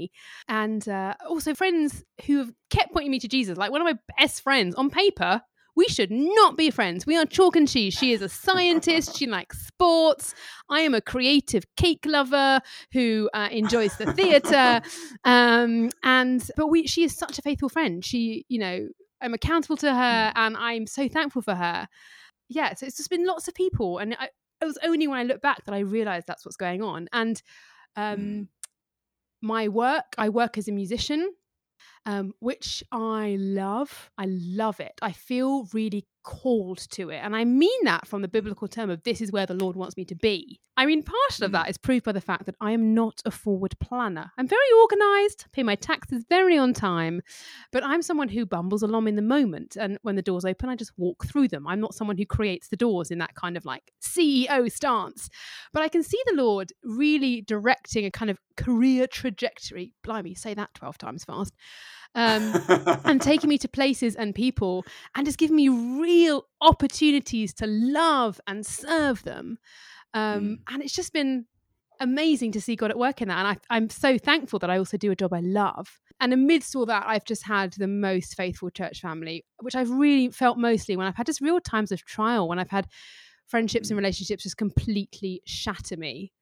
And 0.49 0.87
uh, 0.89 1.15
also, 1.29 1.55
friends 1.55 2.05
who 2.27 2.39
have 2.39 2.53
kept 2.71 2.93
pointing 2.93 3.11
me 3.11 3.19
to 3.21 3.29
Jesus, 3.29 3.57
like 3.59 3.71
one 3.71 3.81
of 3.81 3.87
my 3.87 3.99
best 4.19 4.43
friends 4.43 4.75
on 4.75 4.91
paper. 4.91 5.43
We 5.79 5.85
should 5.89 6.11
not 6.11 6.57
be 6.57 6.71
friends. 6.71 7.05
We 7.05 7.19
are 7.19 7.27
chalk 7.27 7.55
and 7.55 7.69
cheese. 7.69 7.93
She 7.93 8.13
is 8.13 8.23
a 8.23 8.31
scientist. 8.31 9.15
She 9.15 9.27
likes 9.27 9.67
sports. 9.67 10.35
I 10.71 10.81
am 10.81 10.95
a 10.95 11.03
creative 11.03 11.65
cake 11.77 12.07
lover 12.07 12.63
who 12.95 13.29
uh, 13.35 13.49
enjoys 13.53 13.95
the 13.99 14.11
theatre. 14.15 14.81
Um, 15.25 15.91
and 16.03 16.41
but 16.57 16.69
we, 16.69 16.87
she 16.87 17.03
is 17.03 17.15
such 17.15 17.39
a 17.39 17.43
faithful 17.43 17.69
friend. 17.69 18.03
She, 18.03 18.47
you 18.49 18.59
know, 18.59 18.89
I'm 19.21 19.35
accountable 19.35 19.77
to 19.79 19.93
her, 19.93 20.33
and 20.35 20.57
I'm 20.57 20.87
so 20.87 21.09
thankful 21.09 21.43
for 21.43 21.55
her. 21.55 21.89
Yeah, 22.49 22.73
so 22.75 22.87
it's 22.87 22.97
just 22.97 23.11
been 23.11 23.27
lots 23.27 23.49
of 23.49 23.55
people, 23.55 23.99
and 23.99 24.17
I, 24.19 24.29
it 24.63 24.65
was 24.65 24.79
only 24.85 25.09
when 25.09 25.19
I 25.19 25.25
look 25.25 25.43
back 25.43 25.65
that 25.65 25.75
I 25.75 25.81
realised 25.81 26.27
that's 26.27 26.47
what's 26.47 26.57
going 26.57 26.81
on. 26.83 27.09
And 27.13 27.43
um, 27.97 28.19
Mm. 28.19 28.49
My 29.43 29.69
work, 29.69 30.15
I 30.19 30.29
work 30.29 30.59
as 30.59 30.69
a 30.69 30.73
musician, 30.73 31.33
um, 32.07 32.33
which 32.41 32.83
I 32.93 33.37
love. 33.41 34.11
I 34.19 34.27
love 34.29 34.81
it. 34.81 34.95
I 35.03 35.13
feel 35.13 35.67
really 35.73 36.07
called 36.27 36.79
to 36.91 37.09
it. 37.09 37.19
And 37.19 37.35
I 37.37 37.45
mean 37.45 37.85
that 37.85 38.07
from 38.07 38.21
the 38.21 38.29
biblical 38.29 38.67
term 38.69 38.91
of 38.91 39.03
this 39.05 39.21
is 39.21 39.31
where 39.31 39.47
the 39.47 39.55
Lord 39.55 39.77
wants 39.77 39.97
me 39.97 40.05
to 40.07 40.15
be. 40.17 40.61
I 40.77 40.85
mean, 40.85 41.03
part 41.03 41.41
of 41.41 41.51
Mm. 41.51 41.53
that 41.53 41.71
is 41.71 41.79
proved 41.79 42.05
by 42.05 42.13
the 42.13 42.21
fact 42.21 42.45
that 42.45 42.57
I 42.61 42.73
am 42.73 42.93
not 42.93 43.23
a 43.25 43.31
forward 43.31 43.79
planner. 43.81 44.33
I'm 44.37 44.49
very 44.49 44.71
organized, 44.83 45.47
pay 45.53 45.63
my 45.63 45.77
taxes 45.77 46.25
very 46.29 46.59
on 46.59 46.75
time, 46.75 47.23
but 47.73 47.83
I'm 47.83 48.03
someone 48.03 48.29
who 48.29 48.45
bumbles 48.45 48.83
along 48.83 49.09
in 49.09 49.17
the 49.17 49.23
moment. 49.23 49.77
And 49.77 49.99
when 50.03 50.17
the 50.17 50.23
doors 50.23 50.45
open, 50.45 50.69
I 50.69 50.77
just 50.77 50.93
walk 50.99 51.25
through 51.25 51.49
them. 51.49 51.67
I'm 51.67 51.81
not 51.81 51.95
someone 51.95 52.19
who 52.19 52.27
creates 52.27 52.69
the 52.69 52.77
doors 52.77 53.11
in 53.11 53.19
that 53.21 53.35
kind 53.37 53.57
of 53.57 53.65
like 53.65 53.93
CEO 54.03 54.69
stance. 54.71 55.31
But 55.73 55.83
I 55.83 55.89
can 55.89 56.03
see 56.03 56.21
the 56.27 56.35
Lord 56.35 56.73
really 56.83 57.41
directing 57.41 58.05
a 58.05 58.11
kind 58.11 58.31
of 58.31 58.39
career 58.57 59.07
trajectory. 59.07 59.95
Blimey, 60.03 60.35
say 60.35 60.53
that 60.55 60.75
12 60.75 60.99
times 60.99 61.25
fast. 61.25 61.55
Um, 62.17 62.55
and 63.05 63.21
taking 63.21 63.49
me 63.51 63.59
to 63.59 63.69
places 63.69 64.17
and 64.17 64.35
people 64.35 64.85
and 65.15 65.27
just 65.27 65.39
giving 65.39 65.55
me 65.55 65.69
real 65.69 66.47
opportunities 66.63 67.53
to 67.55 67.67
love 67.67 68.41
and 68.47 68.65
serve 68.65 69.23
them. 69.23 69.59
Um, 70.15 70.61
And 70.69 70.83
it's 70.83 70.95
just 70.95 71.13
been 71.13 71.45
amazing 72.01 72.53
to 72.53 72.61
see 72.61 72.75
God 72.75 72.91
at 72.91 72.99
work 72.99 73.21
in 73.21 73.29
that. 73.29 73.39
And 73.39 73.49
I, 73.49 73.57
I'm 73.69 73.91
so 73.91 74.19
thankful 74.19 74.59
that 74.61 74.71
I 74.71 74.79
also 74.79 74.97
do 74.97 75.11
a 75.11 75.17
job 75.17 75.33
I 75.33 75.41
love. 75.41 76.01
And 76.19 76.33
amidst 76.33 76.75
all 76.75 76.87
that, 76.87 77.05
I've 77.07 77.25
just 77.25 77.43
had 77.43 77.75
the 77.75 77.87
most 77.87 78.35
faithful 78.35 78.71
church 78.71 79.01
family, 79.01 79.45
which 79.61 79.75
I've 79.75 79.91
really 79.91 80.31
felt 80.31 80.57
mostly 80.57 80.97
when 80.97 81.07
I've 81.07 81.17
had 81.17 81.27
just 81.27 81.43
real 81.43 81.61
times 81.61 81.93
of 81.93 82.05
trial, 82.05 82.49
when 82.49 82.59
I've 82.59 82.71
had 82.71 82.87
friendships 83.47 83.91
and 83.91 83.99
relationships 83.99 84.43
just 84.43 84.57
completely 84.57 85.43
shatter 85.45 85.97
me. 85.97 86.33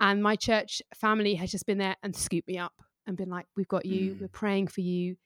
And 0.00 0.22
my 0.22 0.36
church 0.36 0.82
family 0.94 1.34
has 1.36 1.50
just 1.50 1.66
been 1.66 1.78
there 1.78 1.96
and 2.02 2.14
scooped 2.14 2.48
me 2.48 2.58
up 2.58 2.74
and 3.06 3.16
been 3.16 3.30
like, 3.30 3.46
"We've 3.56 3.68
got 3.68 3.86
you. 3.86 4.14
Mm. 4.14 4.20
We're 4.20 4.28
praying 4.28 4.68
for 4.68 4.80
you." 4.80 5.16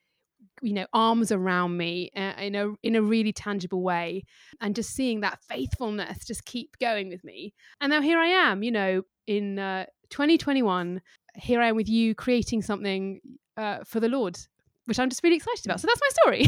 You 0.62 0.72
know, 0.72 0.86
arms 0.92 1.32
around 1.32 1.76
me 1.76 2.10
uh, 2.16 2.32
in 2.38 2.54
a 2.54 2.72
in 2.82 2.96
a 2.96 3.02
really 3.02 3.32
tangible 3.32 3.82
way, 3.82 4.24
and 4.60 4.74
just 4.74 4.90
seeing 4.90 5.20
that 5.20 5.40
faithfulness 5.42 6.24
just 6.26 6.44
keep 6.44 6.78
going 6.78 7.08
with 7.08 7.24
me. 7.24 7.54
And 7.80 7.90
now 7.90 8.00
here 8.00 8.18
I 8.18 8.28
am. 8.28 8.62
You 8.62 8.72
know, 8.72 9.02
in 9.26 9.58
uh, 9.58 9.86
2021, 10.10 11.00
here 11.36 11.60
I 11.60 11.68
am 11.68 11.76
with 11.76 11.88
you, 11.88 12.14
creating 12.14 12.62
something 12.62 13.20
uh, 13.56 13.78
for 13.84 14.00
the 14.00 14.08
Lord, 14.08 14.38
which 14.86 14.98
I'm 14.98 15.10
just 15.10 15.22
really 15.22 15.36
excited 15.36 15.64
about. 15.66 15.80
So 15.80 15.88
that's 15.88 16.00
my 16.00 16.10
story. 16.10 16.46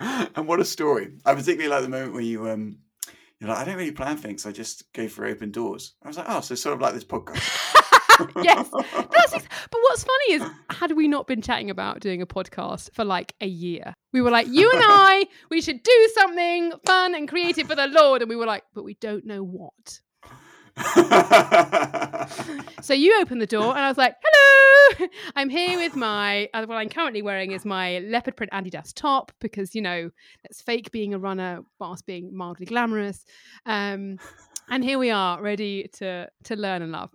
and 0.36 0.46
what 0.46 0.60
a 0.60 0.64
story! 0.64 1.12
I 1.24 1.34
particularly 1.34 1.68
like 1.68 1.82
the 1.82 1.88
moment 1.88 2.12
where 2.12 2.22
you 2.22 2.48
um, 2.48 2.78
you're 3.40 3.50
like, 3.50 3.58
I 3.58 3.64
don't 3.64 3.76
really 3.76 3.92
plan 3.92 4.16
things. 4.16 4.46
I 4.46 4.52
just 4.52 4.92
go 4.92 5.08
for 5.08 5.26
open 5.26 5.50
doors. 5.50 5.94
I 6.02 6.08
was 6.08 6.16
like, 6.16 6.26
oh, 6.28 6.40
so 6.40 6.54
sort 6.54 6.74
of 6.74 6.80
like 6.80 6.94
this 6.94 7.04
podcast. 7.04 7.42
yes, 8.42 8.68
that's 8.70 9.34
ex- 9.34 9.48
but 9.70 9.80
what's 9.82 10.04
funny 10.04 10.32
is 10.34 10.42
had 10.70 10.92
we 10.92 11.08
not 11.08 11.26
been 11.26 11.42
chatting 11.42 11.70
about 11.70 12.00
doing 12.00 12.22
a 12.22 12.26
podcast 12.26 12.92
for 12.92 13.04
like 13.04 13.34
a 13.40 13.46
year 13.46 13.94
we 14.12 14.20
were 14.20 14.30
like 14.30 14.46
you 14.48 14.70
and 14.70 14.82
i 14.86 15.26
we 15.50 15.60
should 15.60 15.82
do 15.82 16.10
something 16.14 16.72
fun 16.86 17.14
and 17.14 17.28
creative 17.28 17.66
for 17.66 17.74
the 17.74 17.86
lord 17.88 18.22
and 18.22 18.28
we 18.28 18.36
were 18.36 18.46
like 18.46 18.64
but 18.74 18.84
we 18.84 18.94
don't 18.94 19.24
know 19.24 19.42
what. 19.42 20.00
So 22.82 22.92
you 22.92 23.18
opened 23.20 23.40
the 23.40 23.46
door 23.46 23.70
and 23.70 23.78
i 23.78 23.88
was 23.88 23.96
like 23.96 24.14
hello 24.22 25.08
i'm 25.36 25.48
here 25.48 25.78
with 25.78 25.96
my 25.96 26.48
uh, 26.52 26.66
what 26.66 26.76
i'm 26.76 26.90
currently 26.90 27.22
wearing 27.22 27.52
is 27.52 27.64
my 27.64 28.00
leopard 28.00 28.36
print 28.36 28.52
adidas 28.52 28.92
top 28.92 29.32
because 29.40 29.74
you 29.74 29.80
know 29.80 30.10
let's 30.44 30.60
fake 30.60 30.90
being 30.90 31.14
a 31.14 31.18
runner 31.18 31.60
whilst 31.78 32.04
being 32.04 32.36
mildly 32.36 32.66
glamorous 32.66 33.24
um 33.64 34.18
and 34.68 34.84
here 34.84 34.98
we 34.98 35.10
are 35.10 35.40
ready 35.40 35.88
to 35.94 36.28
to 36.44 36.56
learn 36.56 36.82
and 36.82 36.92
love 36.92 37.10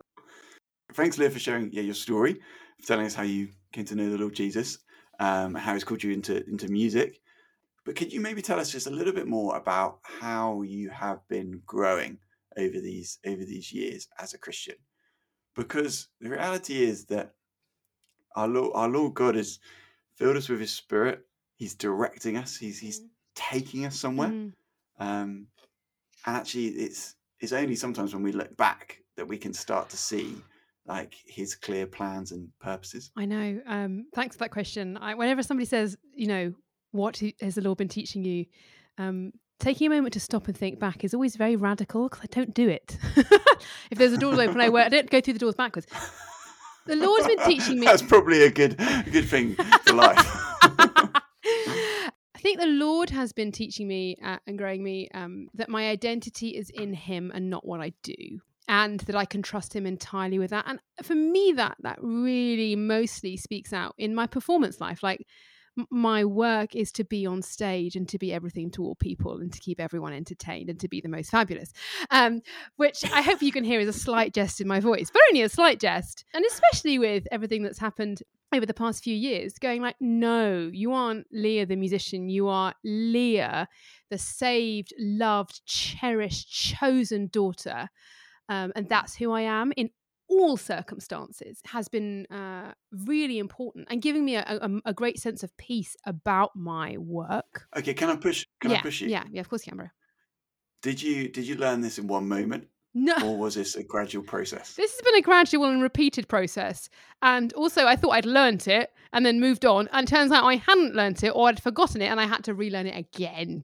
Thanks, 0.93 1.17
Leah, 1.17 1.29
for 1.29 1.39
sharing 1.39 1.72
yeah, 1.72 1.81
your 1.81 1.93
story, 1.93 2.39
for 2.79 2.88
telling 2.88 3.05
us 3.05 3.13
how 3.13 3.24
you 3.24 3.50
came 3.72 3.86
to 3.86 3.96
know 3.96 4.10
the 4.10 4.17
Lord 4.17 4.34
Jesus, 4.34 4.79
um, 5.19 5.53
how 5.53 5.74
He's 5.74 5.84
called 5.84 6.03
you 6.03 6.12
into 6.12 6.46
into 6.48 6.67
music. 6.67 7.22
But 7.86 7.96
could 7.96 8.12
you 8.12 8.19
maybe 8.19 8.41
tell 8.41 8.60
us 8.60 8.72
just 8.72 8.88
a 8.88 8.91
little 8.91 9.13
bit 9.13 9.27
more 9.27 9.55
about 9.55 10.00
how 10.03 10.62
you 10.63 10.89
have 10.89 11.27
been 11.27 11.62
growing 11.65 12.17
over 12.58 12.79
these 12.79 13.19
over 13.25 13.43
these 13.46 13.72
years 13.72 14.08
as 14.19 14.34
a 14.34 14.38
Christian? 14.38 14.75
Because 15.55 16.08
the 16.22 16.29
reality 16.29 16.84
is 16.84 17.05
that 17.05 17.34
our 18.36 18.48
Lord, 18.48 18.72
our 18.75 18.89
Lord 18.89 19.13
God 19.13 19.36
has 19.36 19.60
filled 20.15 20.38
us 20.38 20.50
with 20.50 20.60
His 20.60 20.74
Spirit. 20.74 21.25
He's 21.55 21.75
directing 21.75 22.38
us. 22.38 22.58
He's 22.58 22.79
He's 22.79 23.01
taking 23.36 23.86
us 23.86 24.00
somewhere. 24.00 24.29
Mm. 24.29 24.53
Um, 25.00 25.48
and 26.25 26.36
actually, 26.36 26.67
it's 26.67 27.15
it's 27.39 27.53
only 27.53 27.75
sometimes 27.75 28.13
when 28.13 28.24
we 28.24 28.31
look 28.31 28.55
back 28.58 29.01
that 29.15 29.27
we 29.27 29.38
can 29.38 29.53
start 29.53 29.89
to 29.89 29.98
see 29.98 30.36
like 30.89 31.15
his 31.25 31.55
clear 31.55 31.86
plans 31.86 32.31
and 32.31 32.50
purposes. 32.60 33.12
I 33.15 33.25
know. 33.25 33.62
Um, 33.67 34.08
thanks 34.15 34.36
for 34.36 34.39
that 34.39 34.51
question. 34.51 34.98
I, 34.98 35.13
whenever 35.13 35.43
somebody 35.43 35.65
says, 35.65 35.96
you 36.13 36.27
know, 36.27 36.53
what 36.91 37.22
has 37.39 37.55
the 37.55 37.62
Lord 37.62 37.77
been 37.77 37.88
teaching 37.88 38.25
you, 38.25 38.46
um, 38.98 39.31
taking 39.60 39.88
a 39.88 39.89
moment 39.91 40.13
to 40.13 40.19
stop 40.19 40.48
and 40.48 40.58
think 40.58 40.79
back 40.79 41.03
is 41.03 41.13
always 41.13 41.36
very 41.36 41.55
radical 41.55 42.10
because 42.10 42.22
I 42.24 42.27
don't 42.31 42.55
do 42.55 42.67
it. 42.67 42.98
if 43.91 43.98
there's 43.98 44.13
a 44.13 44.17
door 44.17 44.34
open, 44.34 44.60
I, 44.60 44.69
wear, 44.69 44.84
I 44.84 44.89
don't 44.89 45.10
go 45.10 45.22
through 45.22 45.34
the 45.34 45.39
doors 45.39 45.55
backwards. 45.55 45.86
The 46.88 46.96
Lord's 46.96 47.27
been 47.27 47.46
teaching 47.46 47.79
me. 47.79 47.86
That's 47.86 48.01
probably 48.01 48.41
a 48.43 48.50
good 48.50 48.75
a 48.79 49.05
good 49.12 49.29
thing 49.29 49.53
for 49.86 49.93
life. 49.93 50.17
I 51.43 52.41
think 52.41 52.60
the 52.60 52.65
Lord 52.65 53.12
has 53.12 53.31
been 53.31 53.51
teaching 53.51 53.88
me 53.88 54.15
uh, 54.25 54.38
and 54.48 54.58
growing 54.58 54.81
me 54.81 55.08
um, 55.13 55.50
that 55.53 55.69
my 55.69 55.89
identity 55.89 56.50
is 56.50 56.72
in 56.72 56.93
Him 56.93 57.31
and 57.36 57.50
not 57.50 57.63
what 57.63 57.79
I 57.79 57.93
do, 58.01 58.39
and 58.70 59.00
that 59.02 59.16
I 59.16 59.26
can 59.26 59.42
trust 59.42 59.76
Him 59.76 59.86
entirely 59.86 60.40
with 60.40 60.52
that. 60.52 60.64
And 60.68 60.80
for 61.04 61.16
me, 61.16 61.52
that 61.58 61.76
that 61.82 61.98
really 62.02 62.76
mostly 62.76 63.36
speaks 63.36 63.74
out 63.74 63.96
in 63.98 64.16
my 64.16 64.28
performance 64.28 64.80
life. 64.80 65.02
Like 65.02 65.26
m- 65.78 65.88
my 65.90 66.24
work 66.24 66.76
is 66.76 66.92
to 66.94 67.04
be 67.04 67.26
on 67.26 67.42
stage 67.42 67.96
and 67.96 68.08
to 68.08 68.20
be 68.20 68.32
everything 68.32 68.70
to 68.72 68.84
all 68.84 68.96
people 68.96 69.40
and 69.40 69.52
to 69.52 69.60
keep 69.60 69.82
everyone 69.82 70.14
entertained 70.14 70.70
and 70.70 70.80
to 70.80 70.88
be 70.88 71.02
the 71.02 71.10
most 71.10 71.32
fabulous. 71.32 71.74
Um, 72.12 72.42
which 72.78 73.04
I 73.12 73.24
hope 73.24 73.42
you 73.42 73.52
can 73.52 73.64
hear 73.64 73.80
is 73.80 73.90
a 73.90 73.94
slight 73.94 74.36
jest 74.36 74.62
in 74.62 74.68
my 74.68 74.80
voice, 74.80 75.10
but 75.12 75.24
only 75.30 75.42
a 75.42 75.50
slight 75.50 75.80
jest. 75.80 76.24
And 76.36 76.46
especially 76.46 77.00
with 77.00 77.28
everything 77.32 77.64
that's 77.64 77.80
happened 77.80 78.22
over 78.54 78.66
the 78.66 78.74
past 78.74 79.04
few 79.04 79.16
years 79.16 79.60
going 79.60 79.80
like 79.80 79.96
no 80.00 80.72
you 80.74 80.92
aren't 80.92 81.28
leah 81.32 81.68
the 81.68 81.76
musician 81.76 82.30
you 82.30 82.48
are 82.48 82.74
leah 82.84 83.68
the 84.10 84.18
saved 84.18 84.92
loved 84.98 85.64
cherished 85.68 86.52
chosen 86.52 87.28
daughter 87.28 87.88
um, 88.50 88.72
and 88.75 88.89
that's 88.89 89.15
who 89.15 89.32
i 89.32 89.41
am 89.41 89.72
in 89.77 89.89
all 90.32 90.58
circumstances 90.58 91.60
has 91.65 91.88
been 91.88 92.27
uh, 92.27 92.72
really 92.91 93.39
important 93.39 93.88
and 93.89 94.00
giving 94.00 94.24
me 94.24 94.36
a, 94.36 94.44
a, 94.48 94.70
a 94.86 94.94
great 94.94 95.20
sense 95.20 95.41
of 95.41 95.56
peace 95.58 95.96
about 96.06 96.51
my 96.56 96.98
work 96.98 97.68
okay, 97.75 97.96
can 97.96 98.10
I 98.10 98.15
push? 98.15 98.46
Can 98.62 98.70
yeah 98.72 98.77
I 98.77 98.82
push 98.82 99.01
you? 99.01 99.08
yeah 99.08 99.24
yeah 99.32 99.41
of 99.41 99.50
course 99.50 99.65
you 99.65 99.72
can 99.72 99.77
bro. 99.77 99.88
Did 100.82 101.01
you 101.01 101.27
did 101.27 101.46
you 101.46 101.56
learn 101.56 101.82
this 101.82 102.00
in 102.00 102.08
one 102.08 102.27
moment, 102.27 102.68
no 102.93 103.15
or 103.24 103.38
was 103.38 103.55
this 103.55 103.75
a 103.75 103.84
gradual 103.84 104.24
process? 104.24 104.75
This 104.75 104.91
has 104.91 105.01
been 105.01 105.15
a 105.15 105.22
gradual 105.22 105.65
and 105.65 105.81
repeated 105.81 106.27
process. 106.27 106.89
And 107.22 107.53
also, 107.53 107.86
I 107.86 107.96
thought 107.96 108.12
I'd 108.12 108.25
learnt 108.25 108.67
it 108.67 108.91
and 109.13 109.25
then 109.25 109.39
moved 109.39 109.65
on. 109.65 109.89
And 109.91 110.08
turns 110.08 110.31
out 110.31 110.43
I 110.43 110.55
hadn't 110.55 110.96
learnt 110.96 111.24
it 111.24 111.29
or 111.29 111.50
I'd 111.50 111.62
forgotten 111.62 112.01
it 112.01 112.08
and 112.08 112.19
I 112.19 112.25
had 112.25 112.43
to 112.46 112.53
relearn 112.53 112.88
it 112.88 112.98
again. 112.98 113.63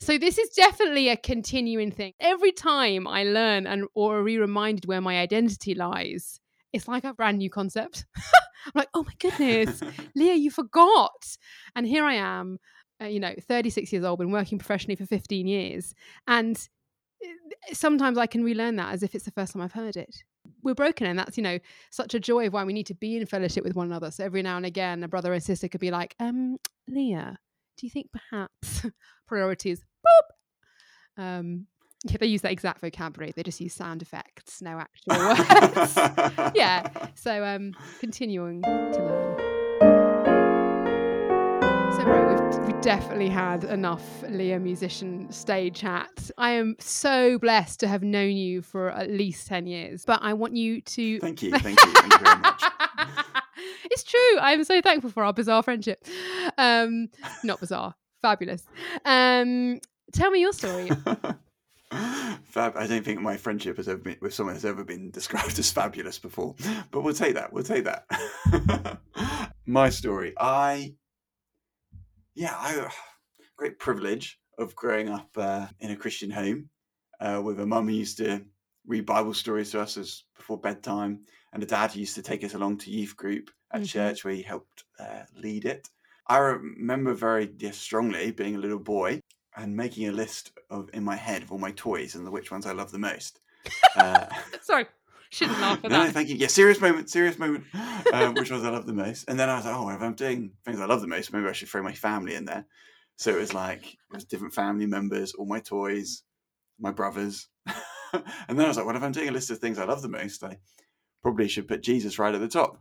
So, 0.00 0.18
this 0.18 0.38
is 0.38 0.48
definitely 0.50 1.08
a 1.08 1.16
continuing 1.16 1.90
thing. 1.90 2.14
Every 2.20 2.52
time 2.52 3.06
I 3.06 3.24
learn 3.24 3.66
and 3.66 3.86
or 3.94 4.18
are 4.18 4.22
re 4.22 4.38
reminded 4.38 4.86
where 4.86 5.00
my 5.00 5.18
identity 5.18 5.74
lies, 5.74 6.40
it's 6.72 6.88
like 6.88 7.04
a 7.04 7.14
brand 7.14 7.38
new 7.38 7.50
concept. 7.50 8.06
I'm 8.66 8.72
like, 8.74 8.88
oh 8.94 9.04
my 9.04 9.12
goodness, 9.18 9.82
Leah, 10.16 10.34
you 10.34 10.50
forgot. 10.50 11.36
And 11.76 11.86
here 11.86 12.04
I 12.04 12.14
am, 12.14 12.58
uh, 13.00 13.06
you 13.06 13.20
know, 13.20 13.34
36 13.46 13.92
years 13.92 14.04
old, 14.04 14.18
been 14.18 14.32
working 14.32 14.58
professionally 14.58 14.96
for 14.96 15.06
15 15.06 15.46
years. 15.46 15.94
And 16.26 16.56
sometimes 17.72 18.18
I 18.18 18.26
can 18.26 18.44
relearn 18.44 18.76
that 18.76 18.92
as 18.92 19.02
if 19.02 19.14
it's 19.14 19.24
the 19.24 19.30
first 19.30 19.52
time 19.52 19.62
I've 19.62 19.72
heard 19.72 19.96
it. 19.96 20.22
We're 20.62 20.74
broken, 20.74 21.06
and 21.06 21.18
that's 21.18 21.36
you 21.36 21.42
know 21.42 21.58
such 21.90 22.14
a 22.14 22.20
joy 22.20 22.46
of 22.46 22.52
why 22.52 22.64
we 22.64 22.72
need 22.72 22.86
to 22.86 22.94
be 22.94 23.16
in 23.16 23.26
fellowship 23.26 23.64
with 23.64 23.76
one 23.76 23.86
another. 23.86 24.10
So 24.10 24.24
every 24.24 24.42
now 24.42 24.56
and 24.56 24.66
again, 24.66 25.02
a 25.02 25.08
brother 25.08 25.32
and 25.32 25.42
sister 25.42 25.68
could 25.68 25.80
be 25.80 25.90
like, 25.90 26.14
"Um, 26.20 26.58
Leah, 26.88 27.38
do 27.76 27.86
you 27.86 27.90
think 27.90 28.10
perhaps 28.12 28.86
priorities?" 29.26 29.84
Boop. 30.06 31.22
Um, 31.22 31.66
yeah, 32.04 32.18
they 32.20 32.26
use 32.26 32.42
that 32.42 32.52
exact 32.52 32.80
vocabulary. 32.80 33.32
They 33.34 33.42
just 33.42 33.60
use 33.60 33.74
sound 33.74 34.02
effects, 34.02 34.60
no 34.60 34.78
actual 34.78 35.16
words. 35.18 35.96
yeah. 36.54 36.86
So 37.14 37.44
um, 37.44 37.72
continuing 38.00 38.62
to 38.62 38.68
learn. 38.70 39.53
Definitely 42.84 43.30
had 43.30 43.64
enough 43.64 44.22
Leah 44.28 44.60
musician 44.60 45.32
stage 45.32 45.76
chat. 45.76 46.30
I 46.36 46.50
am 46.50 46.76
so 46.78 47.38
blessed 47.38 47.80
to 47.80 47.88
have 47.88 48.02
known 48.02 48.32
you 48.32 48.60
for 48.60 48.90
at 48.90 49.08
least 49.08 49.46
10 49.46 49.66
years, 49.66 50.04
but 50.04 50.20
I 50.22 50.34
want 50.34 50.54
you 50.54 50.82
to. 50.82 51.18
Thank 51.18 51.42
you, 51.42 51.50
thank 51.58 51.82
you, 51.82 51.92
thank 51.94 52.12
you 52.12 52.18
very 52.18 52.40
much. 52.40 52.62
it's 53.84 54.04
true. 54.04 54.38
I'm 54.38 54.64
so 54.64 54.82
thankful 54.82 55.08
for 55.08 55.24
our 55.24 55.32
bizarre 55.32 55.62
friendship. 55.62 56.06
Um, 56.58 57.08
not 57.42 57.58
bizarre, 57.58 57.94
fabulous. 58.20 58.66
Um, 59.06 59.80
tell 60.12 60.30
me 60.30 60.42
your 60.42 60.52
story. 60.52 60.90
Fab. 62.44 62.76
I 62.76 62.86
don't 62.86 63.02
think 63.02 63.22
my 63.22 63.38
friendship 63.38 63.78
has 63.78 63.88
ever 63.88 63.96
been 63.96 64.18
with 64.20 64.34
someone 64.34 64.56
has 64.56 64.66
ever 64.66 64.84
been 64.84 65.10
described 65.10 65.58
as 65.58 65.72
fabulous 65.72 66.18
before, 66.18 66.54
but 66.90 67.00
we'll 67.00 67.14
take 67.14 67.36
that. 67.36 67.50
We'll 67.50 67.64
take 67.64 67.84
that. 67.84 68.98
my 69.64 69.88
story. 69.88 70.34
I, 70.38 70.92
yeah, 72.34 72.54
I, 72.56 72.90
great 73.56 73.78
privilege 73.78 74.38
of 74.58 74.74
growing 74.76 75.08
up 75.08 75.30
uh, 75.36 75.68
in 75.80 75.90
a 75.90 75.96
Christian 75.96 76.30
home 76.30 76.70
uh, 77.20 77.40
with 77.44 77.60
a 77.60 77.66
mum 77.66 77.88
who 77.88 77.94
used 77.94 78.18
to 78.18 78.44
read 78.86 79.06
Bible 79.06 79.34
stories 79.34 79.70
to 79.70 79.80
us 79.80 79.96
as 79.96 80.24
before 80.36 80.60
bedtime, 80.60 81.24
and 81.52 81.62
a 81.62 81.66
dad 81.66 81.92
who 81.92 82.00
used 82.00 82.14
to 82.16 82.22
take 82.22 82.44
us 82.44 82.54
along 82.54 82.78
to 82.78 82.90
youth 82.90 83.16
group 83.16 83.50
at 83.72 83.82
Mhm. 83.82 83.86
church 83.88 84.24
where 84.24 84.34
he 84.34 84.42
helped 84.42 84.84
uh, 84.98 85.24
lead 85.34 85.64
it. 85.64 85.88
I 86.26 86.38
remember 86.38 87.14
very 87.14 87.54
yeah, 87.58 87.70
strongly 87.70 88.30
being 88.30 88.56
a 88.56 88.58
little 88.58 88.78
boy 88.78 89.20
and 89.56 89.76
making 89.76 90.08
a 90.08 90.12
list 90.12 90.52
of 90.70 90.90
in 90.92 91.04
my 91.04 91.16
head 91.16 91.42
of 91.42 91.52
all 91.52 91.58
my 91.58 91.72
toys 91.72 92.14
and 92.14 92.26
the 92.26 92.30
which 92.30 92.50
ones 92.50 92.66
I 92.66 92.72
love 92.72 92.90
the 92.92 92.98
most. 92.98 93.40
Uh, 93.96 94.26
Sorry, 94.62 94.86
shouldn't 95.34 95.60
laugh 95.60 95.84
at 95.84 95.90
no, 95.90 95.98
no, 95.98 96.04
that. 96.04 96.12
thank 96.12 96.28
you. 96.28 96.36
Yeah, 96.36 96.46
serious 96.46 96.80
moment, 96.80 97.10
serious 97.10 97.38
moment. 97.38 97.64
Um, 98.12 98.34
which 98.34 98.50
ones 98.50 98.64
I 98.64 98.70
love 98.70 98.86
the 98.86 98.92
most? 98.92 99.28
And 99.28 99.38
then 99.38 99.48
I 99.50 99.56
was 99.56 99.64
like, 99.64 99.74
oh, 99.74 99.88
if 99.90 100.00
I'm 100.00 100.14
doing 100.14 100.52
things 100.64 100.80
I 100.80 100.86
love 100.86 101.00
the 101.00 101.06
most, 101.08 101.32
maybe 101.32 101.46
I 101.46 101.52
should 101.52 101.68
throw 101.68 101.82
my 101.82 101.92
family 101.92 102.34
in 102.34 102.44
there. 102.44 102.64
So 103.16 103.30
it 103.30 103.38
was 103.40 103.54
like 103.54 103.84
it 103.94 103.98
was 104.12 104.24
different 104.24 104.54
family 104.54 104.86
members, 104.86 105.34
all 105.34 105.46
my 105.46 105.60
toys, 105.60 106.22
my 106.78 106.90
brothers. 106.92 107.48
and 107.66 108.58
then 108.58 108.62
I 108.64 108.68
was 108.68 108.76
like, 108.76 108.86
well, 108.86 108.96
if 108.96 109.02
I'm 109.02 109.12
doing 109.12 109.28
a 109.28 109.32
list 109.32 109.50
of 109.50 109.58
things 109.58 109.78
I 109.78 109.84
love 109.84 110.02
the 110.02 110.08
most, 110.08 110.42
I 110.44 110.58
probably 111.22 111.48
should 111.48 111.68
put 111.68 111.82
Jesus 111.82 112.18
right 112.18 112.34
at 112.34 112.40
the 112.40 112.48
top 112.48 112.80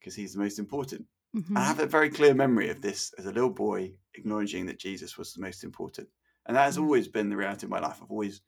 because 0.00 0.14
he's 0.14 0.34
the 0.34 0.40
most 0.40 0.58
important. 0.58 1.06
Mhm. 1.36 1.56
I 1.56 1.64
have 1.64 1.80
a 1.80 1.86
very 1.86 2.10
clear 2.10 2.34
memory 2.34 2.68
of 2.70 2.80
this 2.80 3.12
as 3.18 3.26
a 3.26 3.32
little 3.32 3.50
boy, 3.50 3.94
acknowledging 4.14 4.66
that 4.66 4.78
Jesus 4.78 5.18
was 5.18 5.32
the 5.32 5.40
most 5.42 5.64
important. 5.64 6.08
And 6.46 6.56
that 6.56 6.64
has 6.64 6.76
Mm. 6.76 6.82
always 6.82 7.08
been 7.08 7.30
the 7.30 7.36
reality 7.36 7.66
of 7.66 7.70
my 7.70 7.80
life. 7.80 7.98
I've 8.02 8.10
always 8.10 8.42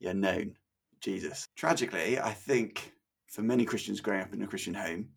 yeah, 0.00 0.12
known 0.12 0.56
Jesus. 1.04 1.46
Tragically, 1.54 2.18
I 2.18 2.32
think 2.32 2.92
for 3.28 3.42
many 3.42 3.64
Christians 3.66 4.00
growing 4.00 4.22
up 4.22 4.32
in 4.32 4.42
a 4.42 4.46
Christian 4.46 4.72
home, 4.74 5.10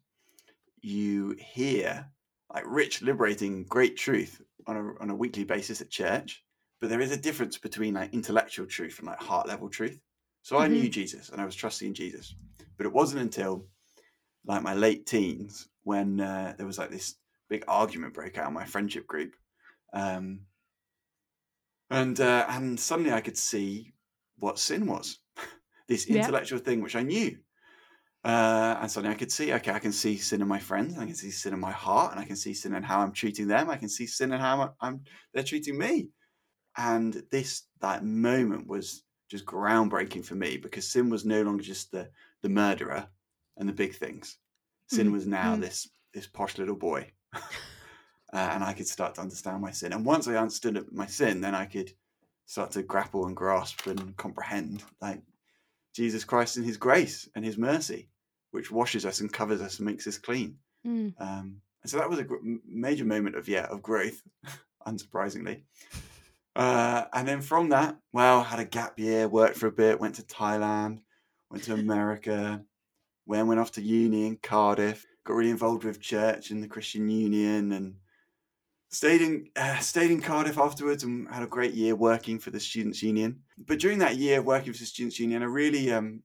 you 0.81 1.35
hear 1.39 2.05
like 2.53 2.65
rich, 2.67 3.01
liberating, 3.01 3.63
great 3.63 3.95
truth 3.95 4.41
on 4.67 4.75
a, 4.75 5.01
on 5.01 5.09
a 5.09 5.15
weekly 5.15 5.45
basis 5.45 5.81
at 5.81 5.89
church. 5.89 6.43
But 6.81 6.89
there 6.89 6.99
is 6.99 7.11
a 7.11 7.17
difference 7.17 7.57
between 7.57 7.93
like 7.93 8.13
intellectual 8.13 8.65
truth 8.67 8.99
and 8.99 9.07
like 9.07 9.21
heart 9.21 9.47
level 9.47 9.69
truth. 9.69 9.97
So 10.43 10.57
I 10.57 10.67
Mhm. 10.67 10.71
knew 10.71 10.89
Jesus 10.89 11.29
and 11.29 11.41
I 11.41 11.45
was 11.45 11.55
trusting 11.55 11.87
in 11.87 11.93
Jesus. 11.93 12.35
But 12.77 12.85
it 12.85 12.93
wasn't 12.93 13.21
until 13.21 13.67
like 14.45 14.63
my 14.63 14.73
late 14.73 15.05
teens 15.05 15.69
when 15.83 16.19
uh, 16.19 16.53
there 16.57 16.67
was 16.67 16.77
like 16.77 16.91
this 16.91 17.15
big 17.49 17.63
argument 17.67 18.13
broke 18.13 18.37
out 18.37 18.49
in 18.49 18.53
my 18.53 18.65
friendship 18.65 19.07
group. 19.07 19.35
Um, 19.93 20.41
and 21.89 22.19
uh, 22.19 22.45
and 22.49 22.77
suddenly 22.77 23.13
I 23.13 23.21
could 23.21 23.37
see 23.37 23.93
what 24.37 24.59
sin 24.59 24.85
was. 24.85 25.19
This 25.87 26.05
Yeah. 26.07 26.25
intellectual 26.25 26.59
thing 26.59 26.81
which 26.81 26.95
I 26.95 27.03
knew. 27.03 27.37
Uh, 28.23 28.77
and 28.81 28.91
suddenly 28.91 29.15
I 29.15 29.17
could 29.17 29.31
see, 29.31 29.53
okay, 29.53 29.71
I 29.71 29.79
can 29.79 29.93
see 29.93 30.17
sin 30.17 30.41
in 30.41 30.47
my 30.47 30.59
friends, 30.59 30.93
and 30.93 31.03
I 31.03 31.05
can 31.05 31.15
see 31.15 31.31
sin 31.31 31.53
in 31.53 31.59
my 31.59 31.71
heart, 31.71 32.11
and 32.11 32.19
I 32.19 32.25
can 32.25 32.35
see 32.35 32.53
sin 32.53 32.75
in 32.75 32.83
how 32.83 32.99
I'm 32.99 33.13
treating 33.13 33.47
them. 33.47 33.69
I 33.69 33.77
can 33.77 33.89
see 33.89 34.05
sin 34.07 34.33
in 34.33 34.39
how 34.39 34.61
I'm, 34.61 34.69
I'm 34.81 35.03
they're 35.33 35.43
treating 35.43 35.77
me. 35.77 36.09
And 36.77 37.23
this 37.31 37.63
that 37.81 38.03
moment 38.03 38.67
was 38.67 39.03
just 39.29 39.45
groundbreaking 39.45 40.25
for 40.25 40.35
me 40.35 40.57
because 40.57 40.89
sin 40.89 41.09
was 41.09 41.25
no 41.25 41.41
longer 41.41 41.63
just 41.63 41.91
the 41.91 42.09
the 42.41 42.49
murderer 42.49 43.07
and 43.57 43.67
the 43.69 43.73
big 43.73 43.95
things. 43.95 44.37
Sin 44.87 45.07
Mm, 45.07 45.13
was 45.13 45.27
now 45.27 45.55
mm. 45.55 45.61
this 45.61 45.89
this 46.13 46.27
posh 46.27 46.57
little 46.57 46.75
boy, 46.75 47.11
uh, 47.33 47.39
and 48.33 48.63
I 48.63 48.73
could 48.73 48.87
start 48.87 49.15
to 49.15 49.21
understand 49.21 49.61
my 49.61 49.71
sin. 49.71 49.93
And 49.93 50.05
once 50.05 50.27
I 50.27 50.35
understood 50.35 50.85
my 50.91 51.05
sin, 51.07 51.41
then 51.41 51.55
I 51.55 51.65
could 51.65 51.91
start 52.45 52.71
to 52.71 52.83
grapple 52.83 53.27
and 53.27 53.35
grasp 53.35 53.87
and 53.87 54.15
comprehend 54.17 54.83
like 55.01 55.21
Jesus 55.97 56.23
Christ 56.23 56.57
and 56.57 56.65
His 56.65 56.77
grace 56.77 57.27
and 57.35 57.43
His 57.43 57.57
mercy, 57.57 58.07
which 58.51 58.71
washes 58.71 59.03
us 59.03 59.19
and 59.19 59.33
covers 59.33 59.61
us 59.61 59.79
and 59.79 59.87
makes 59.87 60.05
us 60.05 60.19
clean. 60.19 60.57
Mm. 60.85 61.13
Um, 61.19 61.61
and 61.81 61.89
so 61.89 61.97
that 61.97 62.09
was 62.09 62.19
a 62.19 62.23
gr- 62.23 62.37
major 62.65 63.03
moment 63.03 63.35
of 63.35 63.49
yeah 63.49 63.65
of 63.65 63.81
growth, 63.81 64.21
unsurprisingly. 64.87 65.63
Uh, 66.55 67.05
and 67.13 67.27
then 67.27 67.41
from 67.41 67.69
that, 67.69 67.97
well, 68.13 68.43
had 68.43 68.59
a 68.59 68.65
gap 68.65 68.99
year, 68.99 69.27
worked 69.27 69.57
for 69.57 69.67
a 69.67 69.71
bit, 69.71 69.99
went 69.99 70.15
to 70.15 70.23
Thailand, 70.23 70.99
went 71.49 71.63
to 71.63 71.73
America, 71.73 72.63
then 73.27 73.47
went 73.47 73.59
off 73.59 73.71
to 73.71 73.81
uni 73.81 74.27
in 74.27 74.37
Cardiff, 74.37 75.05
got 75.25 75.33
really 75.33 75.49
involved 75.49 75.83
with 75.83 75.99
church 75.99 76.51
and 76.51 76.63
the 76.63 76.67
Christian 76.67 77.09
Union, 77.09 77.71
and 77.71 77.95
stayed 78.89 79.21
in 79.21 79.49
uh, 79.55 79.79
stayed 79.79 80.11
in 80.11 80.21
Cardiff 80.21 80.57
afterwards, 80.57 81.03
and 81.03 81.27
had 81.29 81.43
a 81.43 81.47
great 81.47 81.73
year 81.73 81.95
working 81.95 82.39
for 82.39 82.51
the 82.51 82.59
Students' 82.59 83.03
Union. 83.03 83.43
But 83.57 83.79
during 83.79 83.99
that 83.99 84.17
year 84.17 84.41
working 84.41 84.73
for 84.73 84.79
the 84.79 84.85
Students' 84.85 85.19
Union, 85.19 85.41
I 85.43 85.45
really, 85.45 85.91
um, 85.91 86.23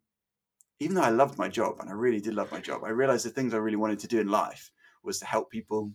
even 0.81 0.95
though 0.97 1.03
I 1.03 1.11
loved 1.11 1.39
my 1.39 1.49
job 1.49 1.77
and 1.81 1.89
I 1.89 1.93
really 1.93 2.21
did 2.21 2.35
love 2.35 2.51
my 2.53 2.61
job, 2.61 2.83
I 2.85 2.91
realized 2.91 3.25
the 3.27 3.31
things 3.31 3.55
I 3.55 3.59
really 3.59 3.77
wanted 3.77 3.99
to 4.01 4.09
do 4.09 4.21
in 4.21 4.29
life 4.29 4.71
was 5.03 5.19
to 5.21 5.27
help 5.27 5.51
people 5.51 5.93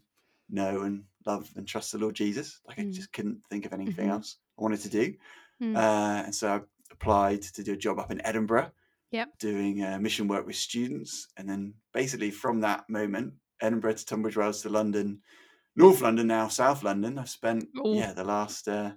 know 0.49 0.81
and 0.81 1.03
love 1.25 1.49
and 1.55 1.67
trust 1.67 1.91
the 1.91 1.97
Lord 1.97 2.15
Jesus. 2.15 2.61
Like 2.67 2.79
I 2.79 2.83
Mm. 2.83 2.93
just 2.93 3.11
couldn't 3.11 3.41
think 3.49 3.65
of 3.65 3.73
anything 3.73 4.07
Mhm. 4.07 4.11
else 4.11 4.37
I 4.57 4.61
wanted 4.61 4.79
to 4.81 4.89
do. 4.89 5.15
Mm. 5.61 5.75
Uh, 5.75 6.23
and 6.25 6.33
so 6.35 6.47
I 6.55 6.61
applied 6.91 7.41
to 7.41 7.63
do 7.63 7.73
a 7.73 7.77
job 7.77 7.99
up 7.99 8.11
in 8.11 8.25
Edinburgh, 8.25 8.71
Yep. 9.11 9.37
doing 9.39 9.83
uh, 9.83 9.99
mission 9.99 10.27
work 10.27 10.45
with 10.47 10.55
students. 10.55 11.27
And 11.37 11.49
then 11.49 11.73
basically 11.93 12.31
from 12.31 12.61
that 12.61 12.89
moment, 12.89 13.33
Edinburgh 13.61 13.93
to 13.95 14.05
Tunbridge 14.05 14.37
Wells 14.37 14.61
to 14.61 14.69
London, 14.69 15.21
North 15.77 16.01
London 16.01 16.27
now, 16.27 16.47
South 16.47 16.83
London, 16.83 17.17
I've 17.19 17.29
spent, 17.29 17.67
Oh. 17.83 17.93
yeah, 17.93 18.13
the 18.13 18.23
last, 18.23 18.67
uh, 18.67 18.91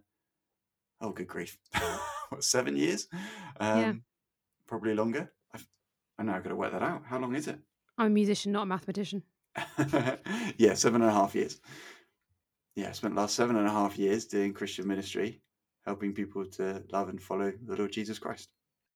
oh, 1.01 1.11
good 1.13 1.29
grief, 1.29 1.59
what, 2.31 2.43
seven 2.43 2.77
years? 2.77 3.07
Um, 3.61 3.79
Yeah. 3.81 3.93
Probably 4.67 4.95
longer. 4.95 5.33
I've, 5.53 5.67
I 6.19 6.23
know 6.23 6.33
I've 6.33 6.43
got 6.45 6.51
to 6.51 6.57
work 6.57 6.73
that 6.73 6.83
out. 6.83 7.03
How 7.05 7.19
long 7.19 7.35
is 7.35 7.49
it? 7.49 7.59
I'm 7.99 8.07
a 8.07 8.11
musician, 8.11 8.53
not 8.53 8.63
a 8.63 8.67
mathematician. 8.67 9.23
yeah, 10.57 10.75
seven 10.75 11.03
and 11.03 11.11
a 11.11 11.15
half 11.15 11.35
years. 11.35 11.61
Yeah, 12.77 12.89
I 12.89 12.93
spent 12.93 13.15
the 13.15 13.21
last 13.21 13.35
seven 13.35 13.57
and 13.57 13.67
a 13.67 13.71
half 13.71 13.99
years 13.99 14.27
doing 14.27 14.53
Christian 14.55 14.87
ministry, 14.87 15.43
helping 15.85 16.13
people 16.15 16.47
to 16.47 16.85
love 16.93 17.09
and 17.09 17.21
follow 17.21 17.53
the 17.67 17.77
Lord 17.77 17.93
Jesus 17.93 18.19
Christ. 18.19 18.49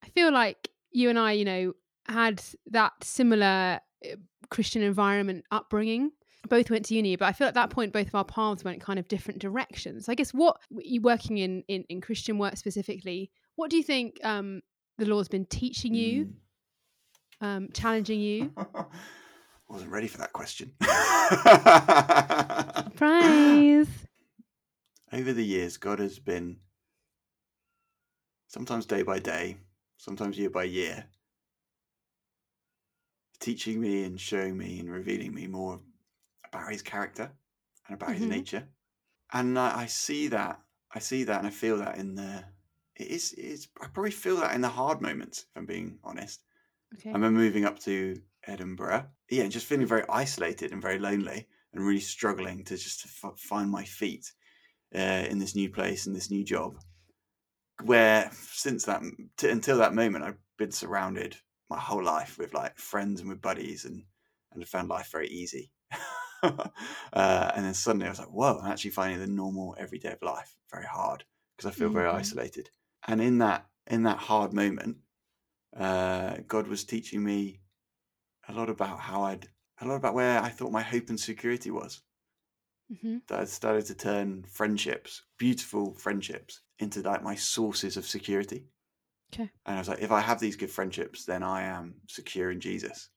I 0.02 0.08
feel 0.10 0.32
like 0.32 0.70
you 0.92 1.10
and 1.10 1.18
I, 1.18 1.32
you 1.32 1.44
know, 1.44 1.72
had 2.06 2.40
that 2.70 2.92
similar 3.02 3.80
uh, 4.04 4.16
Christian 4.50 4.82
environment 4.82 5.44
upbringing. 5.50 6.12
Both 6.48 6.70
went 6.70 6.84
to 6.86 6.94
uni, 6.94 7.16
but 7.16 7.26
I 7.26 7.32
feel 7.32 7.46
at 7.46 7.54
that 7.54 7.70
point 7.70 7.92
both 7.92 8.08
of 8.08 8.14
our 8.14 8.24
paths 8.24 8.64
went 8.64 8.80
kind 8.80 8.98
of 8.98 9.08
different 9.08 9.40
directions. 9.40 10.08
I 10.08 10.14
guess 10.14 10.32
what 10.32 10.58
you 10.70 11.00
working 11.00 11.38
in 11.38 11.64
in, 11.68 11.84
in 11.88 12.00
Christian 12.00 12.38
work 12.38 12.56
specifically, 12.56 13.30
what 13.56 13.70
do 13.70 13.76
you 13.76 13.82
think 13.82 14.18
um, 14.24 14.60
the 14.98 15.06
Lord's 15.06 15.28
been 15.28 15.46
teaching 15.46 15.94
you, 15.94 16.34
um, 17.40 17.68
challenging 17.72 18.20
you? 18.20 18.52
Mm. 19.66 19.72
Wasn't 19.74 19.90
ready 19.90 20.08
for 20.08 20.18
that 20.18 20.32
question. 20.32 20.72
Surprise! 22.92 23.88
Over 25.12 25.32
the 25.32 25.44
years, 25.44 25.78
God 25.78 26.00
has 26.00 26.18
been 26.18 26.58
sometimes 28.48 28.84
day 28.86 29.02
by 29.02 29.18
day, 29.18 29.56
sometimes 29.96 30.38
year 30.38 30.50
by 30.50 30.64
year, 30.64 31.06
teaching 33.40 33.80
me 33.80 34.04
and 34.04 34.20
showing 34.20 34.56
me 34.56 34.78
and 34.80 34.90
revealing 34.90 35.34
me 35.34 35.46
more 35.46 35.80
about 36.54 36.72
his 36.72 36.82
character 36.82 37.32
and 37.86 37.94
about 37.94 38.14
his 38.14 38.26
Mhm. 38.26 38.28
nature. 38.28 38.68
And 39.32 39.58
I, 39.58 39.82
I 39.82 39.86
see 39.86 40.28
that, 40.28 40.62
I 40.92 40.98
see 41.00 41.24
that, 41.24 41.38
and 41.38 41.46
I 41.46 41.50
feel 41.50 41.78
that 41.78 41.98
in 41.98 42.14
the. 42.16 42.46
It 42.96 43.08
is, 43.08 43.32
it 43.32 43.44
is. 43.44 43.68
I 43.80 43.88
probably 43.88 44.12
feel 44.12 44.36
that 44.38 44.54
in 44.54 44.60
the 44.62 44.68
hard 44.68 45.02
moments, 45.02 45.42
if 45.42 45.56
I'm 45.56 45.66
being 45.66 46.00
honest. 46.04 46.44
Okay. 46.94 47.10
I 47.10 47.14
remember 47.14 47.40
moving 47.40 47.64
up 47.64 47.78
to 47.80 48.22
Edinburgh, 48.44 49.10
yeah, 49.30 49.48
just 49.48 49.66
feeling 49.66 49.86
very 49.86 50.04
isolated 50.08 50.72
and 50.72 50.82
very 50.82 50.98
lonely, 50.98 51.48
and 51.72 51.86
really 51.86 52.00
struggling 52.00 52.64
to 52.64 52.76
just 52.76 53.02
to 53.02 53.28
f- 53.28 53.38
find 53.38 53.70
my 53.70 53.84
feet 53.84 54.32
uh, 54.94 55.26
in 55.30 55.38
this 55.38 55.54
new 55.56 55.70
place 55.70 56.06
and 56.06 56.16
this 56.16 56.30
new 56.30 56.44
job. 56.44 56.78
Where 57.84 58.30
since 58.32 58.84
that 58.86 59.02
t- 59.36 59.48
until 59.50 59.78
that 59.78 59.94
moment, 59.94 60.24
I've 60.24 60.38
been 60.56 60.72
surrounded 60.72 61.36
my 61.70 61.78
whole 61.78 62.02
life 62.02 62.36
with 62.38 62.52
like 62.54 62.78
friends 62.78 63.20
and 63.20 63.28
with 63.28 63.40
buddies, 63.40 63.84
and 63.84 64.06
and 64.50 64.62
I 64.62 64.66
found 64.66 64.88
life 64.88 65.10
very 65.12 65.28
easy. 65.28 65.72
uh, 67.12 67.52
and 67.54 67.64
then 67.64 67.74
suddenly 67.74 68.06
I 68.06 68.10
was 68.10 68.18
like, 68.18 68.28
whoa, 68.28 68.58
I'm 68.58 68.70
actually 68.70 68.90
finding 68.90 69.20
the 69.20 69.26
normal 69.26 69.74
everyday 69.78 70.12
of 70.12 70.22
life 70.22 70.56
very 70.70 70.86
hard 70.86 71.24
because 71.56 71.68
I 71.70 71.74
feel 71.74 71.90
very 71.90 72.08
Mhm. 72.08 72.08
isolated. 72.08 72.70
And 73.06 73.20
in 73.20 73.38
that 73.38 73.70
in 73.86 74.02
that 74.04 74.18
hard 74.18 74.52
moment, 74.52 74.98
uh, 75.76 76.38
God 76.48 76.68
was 76.68 76.84
teaching 76.84 77.24
me 77.24 77.62
a 78.48 78.52
lot 78.54 78.70
about 78.70 79.00
how 79.00 79.22
I'd 79.24 79.48
a 79.80 79.86
lot 79.86 79.96
about 79.96 80.14
where 80.14 80.40
I 80.42 80.50
thought 80.50 80.72
my 80.72 80.82
hope 80.82 81.10
and 81.10 81.20
security 81.20 81.70
was. 81.70 82.02
hmm 82.88 83.16
That 83.26 83.40
I'd 83.40 83.48
started 83.50 83.84
to 83.86 83.94
turn 83.94 84.44
friendships, 84.44 85.24
beautiful 85.36 85.92
friendships, 85.94 86.62
into 86.78 87.02
like 87.02 87.22
my 87.22 87.34
sources 87.34 87.98
of 87.98 88.06
security. 88.06 88.70
Okay. 89.32 89.52
And 89.66 89.76
I 89.76 89.80
was 89.80 89.88
like, 89.88 90.00
if 90.02 90.10
I 90.12 90.20
have 90.20 90.40
these 90.40 90.56
good 90.56 90.70
friendships, 90.70 91.24
then 91.26 91.42
I 91.42 91.62
am 91.62 92.02
secure 92.08 92.50
in 92.50 92.60
Jesus. 92.60 93.10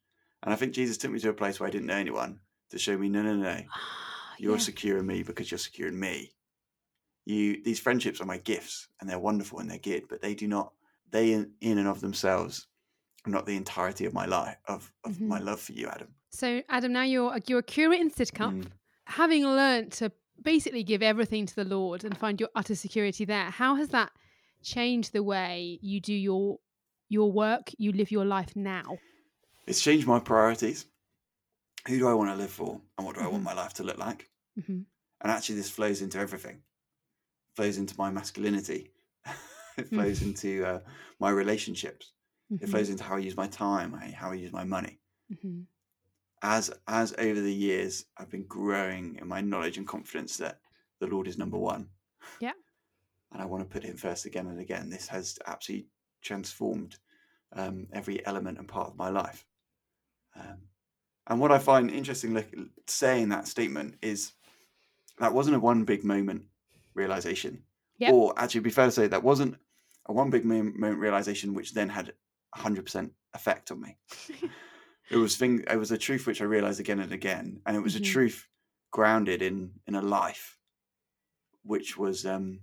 And 0.44 0.54
I 0.54 0.58
think 0.58 0.74
Jesus 0.74 0.98
took 0.98 1.12
me 1.12 1.20
to 1.20 1.30
a 1.30 1.34
place 1.34 1.60
where 1.60 1.68
I 1.68 1.72
didn't 1.72 1.88
know 1.88 1.96
anyone 1.96 2.42
to 2.72 2.78
show 2.80 2.98
me, 2.98 3.10
no, 3.10 3.22
no, 3.22 3.36
no, 3.36 3.62
you're 4.38 4.54
yeah. 4.54 4.58
secure 4.58 4.98
in 4.98 5.06
me 5.08 5.24
because 5.24 5.50
you're 5.52 5.58
secure 5.58 5.88
in 5.88 6.00
me. 6.00 6.32
You 7.26 7.62
these 7.64 7.80
friendships 7.80 8.22
are 8.22 8.26
my 8.26 8.38
gifts 8.38 8.88
and 9.00 9.10
they're 9.10 9.20
wonderful 9.20 9.60
and 9.60 9.70
they're 9.70 9.78
good, 9.80 10.04
but 10.10 10.22
they 10.22 10.34
do 10.34 10.48
not 10.48 10.74
they 11.10 11.34
in, 11.34 11.52
in 11.62 11.78
and 11.78 11.88
of 11.88 12.02
themselves 12.02 12.68
are 13.26 13.30
not 13.32 13.46
the 13.46 13.56
entirety 13.56 14.06
of 14.06 14.14
my 14.14 14.26
life 14.26 14.58
of, 14.68 14.92
of 15.04 15.14
Mhm. 15.14 15.28
my 15.28 15.40
love 15.40 15.60
for 15.60 15.74
you, 15.74 15.88
Adam. 15.88 16.10
So, 16.30 16.62
Adam, 16.70 16.94
now 16.94 17.04
you're 17.04 17.34
a- 17.36 17.42
you're 17.48 17.60
a 17.60 17.64
curate 17.64 18.00
in 18.00 18.10
Sidcup, 18.10 18.54
Mm. 18.54 18.68
having 19.06 19.44
learnt 19.46 19.94
to 19.94 20.12
basically 20.42 20.84
give 20.84 21.02
everything 21.02 21.46
to 21.46 21.56
the 21.56 21.66
Lord 21.66 22.04
and 22.04 22.18
find 22.18 22.40
your 22.40 22.50
utter 22.56 22.76
security 22.76 23.26
there. 23.26 23.50
How 23.50 23.76
has 23.76 23.90
that 23.90 24.12
changed 24.62 25.12
the 25.14 25.24
way 25.24 25.80
you 25.82 26.00
do 26.00 26.14
your 26.14 26.60
your 27.10 27.32
work, 27.32 27.72
you 27.78 27.92
live 27.94 28.12
your 28.12 28.26
life 28.26 28.56
now? 28.56 28.98
It's 29.66 29.82
changed 29.82 30.06
my 30.08 30.20
priorities. 30.20 30.86
Who 31.88 31.98
do 31.98 32.08
I 32.08 32.14
want 32.14 32.30
to 32.30 32.36
live 32.36 32.52
for, 32.52 32.82
and 32.98 33.06
what 33.08 33.16
do 33.16 33.22
I 33.22 33.28
want 33.28 33.42
Mhm. 33.42 33.46
my 33.46 33.54
life 33.54 33.74
to 33.76 33.84
look 33.84 33.98
like? 33.98 34.30
hmm 34.56 34.82
And 35.22 35.32
actually, 35.32 35.56
this 35.56 35.70
flows 35.72 36.02
into 36.02 36.20
everything. 36.20 36.64
flows 37.56 37.78
into 37.78 37.98
my 37.98 38.12
masculinity. 38.12 38.94
it 39.78 39.88
flows 39.90 40.22
into 40.24 40.66
uh, 40.66 40.82
my 41.20 41.30
relationships. 41.30 42.14
It 42.60 42.70
flows 42.70 42.90
into 42.90 43.04
how 43.04 43.16
I 43.16 43.20
use 43.20 43.38
my 43.38 43.48
time, 43.48 43.94
how 43.94 44.32
I 44.32 44.36
use 44.36 44.52
my 44.54 44.64
money. 44.64 45.02
hmm 45.30 45.62
As 46.42 46.72
as 46.88 47.14
over 47.14 47.40
the 47.42 47.54
years, 47.54 48.06
I've 48.18 48.32
been 48.32 48.48
growing 48.48 49.18
in 49.18 49.28
my 49.28 49.42
knowledge 49.42 49.78
and 49.78 49.88
confidence 49.88 50.38
that 50.38 50.62
the 51.00 51.06
Lord 51.06 51.28
is 51.28 51.38
number 51.38 51.60
one. 51.60 51.92
Yeah. 52.40 52.54
And 53.32 53.42
I 53.42 53.46
want 53.46 53.64
to 53.64 53.70
put 53.70 53.84
Him 53.84 53.98
first 53.98 54.26
again 54.26 54.48
and 54.48 54.60
again. 54.60 54.90
This 54.90 55.08
has 55.08 55.38
absolutely 55.46 55.90
transformed 56.22 56.98
um, 57.54 57.88
every 57.94 58.26
element 58.26 58.58
and 58.58 58.68
part 58.68 58.90
of 58.90 58.98
my 58.98 59.10
life. 59.10 59.46
Um, 60.36 60.70
and 61.28 61.40
what 61.40 61.52
I 61.52 61.60
find 61.60 61.90
interesting, 61.92 62.72
saying 62.88 63.30
that 63.30 63.48
statement 63.48 63.96
is 64.02 64.34
that 65.20 65.34
wasn't 65.34 65.56
a 65.56 65.60
one 65.60 65.84
big 65.84 66.04
moment 66.04 66.46
realization, 66.94 67.64
Yep. 68.00 68.14
or 68.14 68.34
actually, 68.38 68.62
be 68.62 68.70
fair 68.70 68.86
to 68.86 68.92
say 68.92 69.08
that 69.08 69.24
wasn't 69.24 69.58
a 70.06 70.14
one 70.14 70.30
big 70.30 70.46
moment 70.46 70.78
realization, 71.00 71.54
which 71.54 71.74
then 71.74 71.90
had 71.90 72.14
hundred 72.54 72.86
percent 72.86 73.14
effect 73.34 73.72
on 73.72 73.82
me. 73.82 73.98
it 75.10 75.18
was 75.18 75.36
thing. 75.38 75.64
It 75.70 75.78
was 75.78 75.92
a 75.92 75.98
truth 75.98 76.26
which 76.28 76.42
I 76.42 76.46
realized 76.46 76.80
again 76.80 77.00
and 77.00 77.12
again, 77.12 77.62
and 77.66 77.76
it 77.76 77.82
was 77.82 77.96
Mhm. 77.96 78.00
a 78.00 78.04
truth 78.04 78.48
grounded 78.92 79.42
in 79.42 79.80
in 79.88 79.96
a 79.96 80.02
life 80.02 80.60
which 81.64 81.98
was 81.98 82.26
um, 82.26 82.62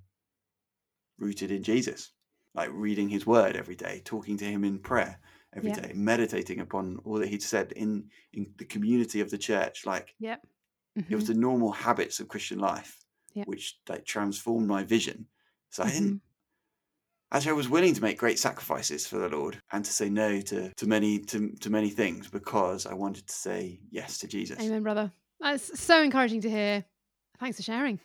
rooted 1.18 1.50
in 1.50 1.62
Jesus, 1.62 2.12
like 2.54 2.70
reading 2.72 3.08
His 3.08 3.26
Word 3.26 3.56
every 3.56 3.76
day, 3.76 4.00
talking 4.04 4.36
to 4.38 4.44
Him 4.44 4.64
in 4.64 4.78
prayer 4.78 5.18
every 5.56 5.72
day, 5.72 5.92
meditating 5.94 6.60
upon 6.60 6.98
all 7.04 7.18
that 7.18 7.28
He'd 7.28 7.42
said 7.42 7.72
in 7.72 8.10
in 8.32 8.52
the 8.56 8.64
community 8.64 9.20
of 9.20 9.30
the 9.30 9.38
church. 9.38 9.86
Like 9.86 10.14
Yep. 10.18 10.46
it 11.08 11.14
was 11.14 11.26
the 11.26 11.34
normal 11.34 11.72
habits 11.72 12.20
of 12.20 12.28
Christian 12.28 12.58
life, 12.58 13.04
Yeah. 13.34 13.44
which 13.46 13.78
like 13.88 14.04
transformed 14.04 14.66
my 14.68 14.84
vision. 14.84 15.26
So 15.70 15.82
I 15.84 15.86
Mhm. 15.90 15.92
didn't. 15.92 16.22
Actually, 17.32 17.50
I 17.50 17.54
was 17.54 17.68
willing 17.68 17.94
to 17.94 18.00
make 18.02 18.16
great 18.18 18.38
sacrifices 18.38 19.06
for 19.08 19.18
the 19.18 19.28
Lord 19.28 19.60
and 19.72 19.84
to 19.84 19.92
say 19.92 20.08
no 20.08 20.40
to, 20.42 20.72
to 20.74 20.86
many 20.86 21.18
to, 21.18 21.50
to 21.60 21.70
many 21.70 21.90
things 21.90 22.28
because 22.28 22.86
I 22.86 22.94
wanted 22.94 23.26
to 23.26 23.34
say 23.34 23.80
yes 23.90 24.18
to 24.18 24.28
Jesus. 24.28 24.60
Amen, 24.60 24.82
brother. 24.84 25.10
That's 25.40 25.78
so 25.80 26.00
encouraging 26.02 26.42
to 26.42 26.50
hear. 26.50 26.84
Thanks 27.40 27.56
for 27.56 27.62
sharing. 27.64 27.98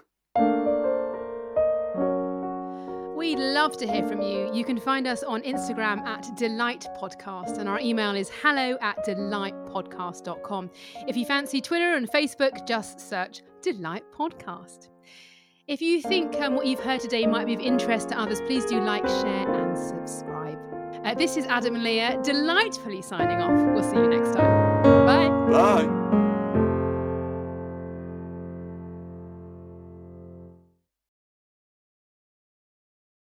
We'd 3.20 3.38
love 3.38 3.76
to 3.80 3.86
hear 3.86 4.08
from 4.08 4.22
you. 4.22 4.50
You 4.54 4.64
can 4.64 4.80
find 4.80 5.06
us 5.06 5.24
on 5.24 5.42
Instagram 5.42 6.00
at 6.06 6.34
Delight 6.38 6.88
Podcast, 6.98 7.58
and 7.58 7.68
our 7.68 7.78
email 7.82 8.16
is 8.16 8.32
hello 8.42 8.78
at 8.80 9.06
delightpodcast.com. 9.06 10.72
If 11.06 11.18
you 11.18 11.26
fancy 11.26 11.60
Twitter 11.60 11.96
and 11.96 12.10
Facebook, 12.10 12.66
just 12.66 13.02
search 13.02 13.42
Delight 13.62 14.06
Podcast. 14.18 14.88
If 15.68 15.82
you 15.82 16.02
think 16.02 16.34
um, 16.40 16.56
what 16.56 16.66
you've 16.66 16.80
heard 16.80 17.02
today 17.02 17.28
might 17.28 17.46
be 17.46 17.56
of 17.56 17.60
interest 17.60 18.08
to 18.08 18.18
others, 18.18 18.40
please 18.40 18.64
do 18.64 18.80
like, 18.80 19.06
share, 19.06 19.54
and 19.54 19.78
subscribe. 19.78 20.58
Uh, 21.04 21.14
this 21.14 21.36
is 21.36 21.46
Adam 21.48 21.76
and 21.76 21.84
Leah 21.84 22.22
delightfully 22.24 23.02
signing 23.02 23.42
off. 23.42 23.76
We'll 23.76 23.84
see 23.84 23.98
you 23.98 24.08
next 24.08 24.34
time. 24.34 25.06
Bye. 25.06 25.28
Bye. 25.52 26.29